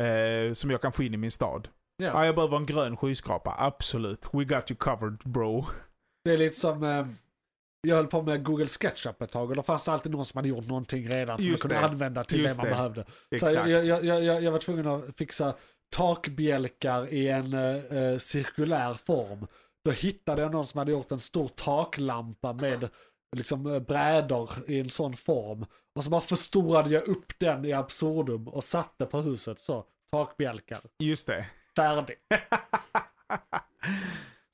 Eh, 0.00 0.52
som 0.52 0.70
jag 0.70 0.80
kan 0.82 0.92
få 0.92 1.02
in 1.02 1.14
i 1.14 1.16
min 1.16 1.30
stad. 1.30 1.68
Ja. 2.00 2.06
Ja. 2.06 2.26
jag 2.26 2.34
behöver 2.34 2.56
en 2.56 2.66
grön 2.66 2.96
skyskrapa, 2.96 3.54
absolut. 3.58 4.26
We 4.32 4.44
got 4.44 4.70
you 4.70 4.76
covered 4.78 5.18
bro. 5.24 5.66
Det 6.24 6.30
är 6.32 6.36
lite 6.36 6.56
som, 6.56 6.82
eh, 6.82 7.06
jag 7.82 7.96
höll 7.96 8.06
på 8.06 8.22
med 8.22 8.44
Google 8.44 8.68
SketchUp 8.68 9.22
ett 9.22 9.32
tag 9.32 9.50
och 9.50 9.56
då 9.56 9.62
fanns 9.62 9.84
det 9.84 9.92
alltid 9.92 10.12
någon 10.12 10.24
som 10.24 10.38
hade 10.38 10.48
gjort 10.48 10.66
någonting 10.66 11.08
redan 11.08 11.38
som 11.38 11.48
man 11.48 11.58
kunde 11.58 11.74
det. 11.76 11.80
använda 11.80 12.24
till 12.24 12.40
Just 12.40 12.56
det 12.56 12.62
man 12.62 12.66
det. 12.66 12.70
behövde. 12.76 13.04
Så 13.04 13.34
Exakt. 13.34 13.54
jag, 13.54 13.68
jag, 13.86 14.04
jag, 14.04 14.24
jag, 14.24 14.42
jag 14.42 14.52
var 14.52 14.58
tvungen 14.58 14.86
att 14.86 15.04
fixa 15.16 15.54
takbjälkar 15.96 17.12
i 17.12 17.28
en 17.28 17.54
eh, 17.54 17.98
eh, 17.98 18.18
cirkulär 18.18 18.94
form. 18.94 19.46
Då 19.84 19.90
hittade 19.90 20.42
jag 20.42 20.52
någon 20.52 20.66
som 20.66 20.78
hade 20.78 20.92
gjort 20.92 21.12
en 21.12 21.20
stor 21.20 21.48
taklampa 21.48 22.52
med 22.52 22.88
liksom 23.36 23.66
eh, 23.66 23.78
brädor 23.80 24.50
i 24.66 24.80
en 24.80 24.90
sån 24.90 25.16
form. 25.16 25.66
Och 25.94 26.04
så 26.04 26.10
bara 26.10 26.20
förstorade 26.20 26.90
jag 26.90 27.08
upp 27.08 27.32
den 27.38 27.64
i 27.64 27.72
absurdum 27.72 28.48
och 28.48 28.64
satte 28.64 29.06
på 29.06 29.20
huset 29.20 29.58
så. 29.58 29.84
Takbjälkar. 30.10 30.80
Just 30.98 31.26
det. 31.26 31.46
Färdig. 31.80 32.16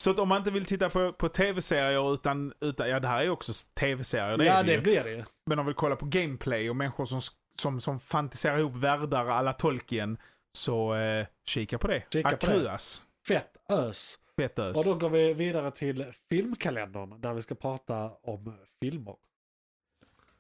Så 0.03 0.11
att 0.11 0.19
om 0.19 0.29
man 0.29 0.39
inte 0.39 0.51
vill 0.51 0.65
titta 0.65 0.91
på, 0.91 1.13
på 1.13 1.29
tv-serier 1.29 2.15
utan, 2.15 2.53
utan, 2.61 2.89
ja 2.89 3.01
det 3.01 3.09
här 3.09 3.23
är 3.23 3.31
också 3.31 3.53
tv-serier, 3.75 4.43
ja 4.43 4.63
det 4.63 4.77
det 4.77 4.83
blir 4.83 5.05
det 5.05 5.11
ju. 5.11 5.25
Men 5.47 5.59
om 5.59 5.67
vi 5.67 5.69
vill 5.69 5.77
kolla 5.77 5.97
på 5.97 6.07
gameplay 6.07 6.71
och 6.71 6.77
människor 6.77 7.07
som, 7.07 7.21
som, 7.59 7.81
som 7.81 8.01
fantiserar 8.01 8.59
ihop 8.59 8.77
världar 8.77 9.27
alla 9.27 9.53
Tolkien, 9.53 10.19
så 10.53 10.95
eh, 10.95 11.27
kika 11.47 11.79
på 11.79 11.87
det. 11.87 12.03
Kika 12.13 12.37
på 12.37 12.47
det. 12.47 12.53
Akruas. 12.53 13.03
Fett 13.29 13.57
ös. 13.69 14.19
Fett 14.37 14.59
ös. 14.59 14.77
Och 14.77 14.85
då 14.85 14.95
går 14.95 15.11
vi 15.11 15.35
vidare 15.35 15.71
till 15.71 16.13
filmkalendern 16.29 17.21
där 17.21 17.35
vi 17.35 17.43
ska 17.43 17.55
prata 17.55 18.11
om 18.23 18.59
filmer. 18.81 19.15